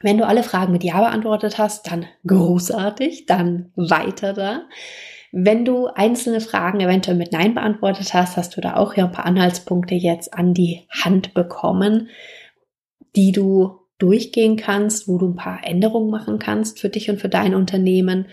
Wenn 0.03 0.19
du 0.19 0.27
alle 0.27 0.43
Fragen 0.43 0.73
mit 0.73 0.85
Ja 0.85 1.01
beantwortet 1.01 1.57
hast, 1.57 1.91
dann 1.91 2.05
großartig, 2.27 3.25
dann 3.25 3.73
weiter 3.77 4.35
da. 4.35 4.63
Wenn 5.33 5.65
du 5.65 5.87
einzelne 5.87 6.41
Fragen 6.41 6.81
eventuell 6.81 7.17
mit 7.17 7.33
Nein 7.33 7.55
beantwortet 7.55 8.13
hast, 8.13 8.37
hast 8.37 8.57
du 8.57 8.61
da 8.61 8.77
auch 8.77 8.93
hier 8.93 9.05
ein 9.05 9.13
paar 9.13 9.25
Anhaltspunkte 9.25 9.95
jetzt 9.95 10.35
an 10.35 10.53
die 10.53 10.87
Hand 10.91 11.33
bekommen, 11.33 12.09
die 13.17 13.33
du 13.33 13.84
durchgehen 13.99 14.57
kannst, 14.57 15.09
wo 15.09 15.19
du 15.19 15.29
ein 15.29 15.37
paar 15.37 15.61
Änderungen 15.65 16.11
machen 16.11 16.39
kannst 16.39 16.81
für 16.81 16.89
dich 16.89 17.11
und 17.11 17.21
für 17.21 17.29
dein 17.29 17.55
Unternehmen. 17.55 18.27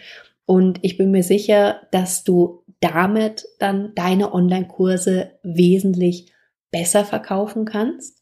Und 0.45 0.79
ich 0.81 0.97
bin 0.97 1.11
mir 1.11 1.23
sicher, 1.23 1.81
dass 1.91 2.23
du 2.23 2.63
damit 2.79 3.47
dann 3.59 3.93
deine 3.95 4.33
Online-Kurse 4.33 5.31
wesentlich 5.43 6.33
besser 6.71 7.05
verkaufen 7.05 7.65
kannst, 7.65 8.21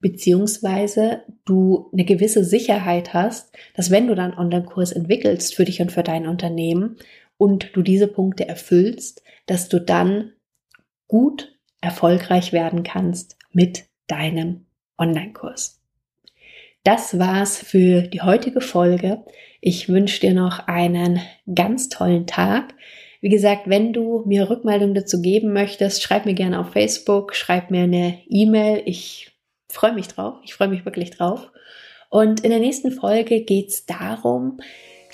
beziehungsweise 0.00 1.22
du 1.46 1.88
eine 1.92 2.04
gewisse 2.04 2.44
Sicherheit 2.44 3.14
hast, 3.14 3.56
dass 3.74 3.90
wenn 3.90 4.06
du 4.06 4.14
dann 4.14 4.36
Online-Kurs 4.36 4.92
entwickelst 4.92 5.54
für 5.54 5.64
dich 5.64 5.80
und 5.80 5.90
für 5.90 6.02
dein 6.02 6.28
Unternehmen 6.28 6.96
und 7.38 7.74
du 7.74 7.82
diese 7.82 8.08
Punkte 8.08 8.46
erfüllst, 8.46 9.22
dass 9.46 9.68
du 9.68 9.80
dann 9.80 10.32
gut 11.08 11.58
erfolgreich 11.80 12.52
werden 12.52 12.82
kannst 12.82 13.38
mit 13.52 13.84
deinem 14.06 14.66
Online-Kurs. 14.98 15.83
Das 16.84 17.18
war's 17.18 17.56
für 17.56 18.02
die 18.02 18.20
heutige 18.20 18.60
Folge. 18.60 19.24
Ich 19.62 19.88
wünsche 19.88 20.20
dir 20.20 20.34
noch 20.34 20.68
einen 20.68 21.18
ganz 21.52 21.88
tollen 21.88 22.26
Tag. 22.26 22.74
Wie 23.22 23.30
gesagt, 23.30 23.70
wenn 23.70 23.94
du 23.94 24.22
mir 24.26 24.50
Rückmeldung 24.50 24.92
dazu 24.92 25.22
geben 25.22 25.54
möchtest, 25.54 26.02
schreib 26.02 26.26
mir 26.26 26.34
gerne 26.34 26.60
auf 26.60 26.72
Facebook, 26.72 27.34
schreib 27.34 27.70
mir 27.70 27.84
eine 27.84 28.18
E-Mail. 28.28 28.82
Ich 28.84 29.32
freue 29.70 29.94
mich 29.94 30.08
drauf. 30.08 30.34
Ich 30.44 30.52
freue 30.52 30.68
mich 30.68 30.84
wirklich 30.84 31.10
drauf. 31.10 31.50
Und 32.10 32.40
in 32.40 32.50
der 32.50 32.60
nächsten 32.60 32.92
Folge 32.92 33.40
geht's 33.40 33.86
darum, 33.86 34.58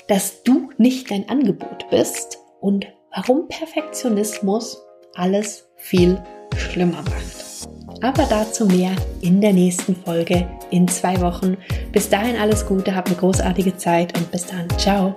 dass 0.09 0.42
du 0.42 0.70
nicht 0.76 1.12
dein 1.12 1.28
Angebot 1.28 1.88
bist 1.88 2.38
und 2.61 2.88
warum 3.14 3.46
Perfektionismus 3.46 4.83
alles 5.14 5.68
viel 5.76 6.20
schlimmer 6.56 7.02
macht. 7.02 7.39
Aber 8.00 8.24
dazu 8.29 8.66
mehr 8.66 8.92
in 9.20 9.40
der 9.40 9.53
nächsten 9.53 9.96
Folge 9.96 10.46
in 10.70 10.88
zwei 10.88 11.20
Wochen. 11.20 11.57
Bis 11.92 12.09
dahin 12.09 12.37
alles 12.37 12.66
Gute, 12.66 12.94
hab 12.94 13.06
eine 13.06 13.17
großartige 13.17 13.77
Zeit 13.77 14.17
und 14.17 14.31
bis 14.31 14.46
dann. 14.46 14.69
Ciao. 14.79 15.17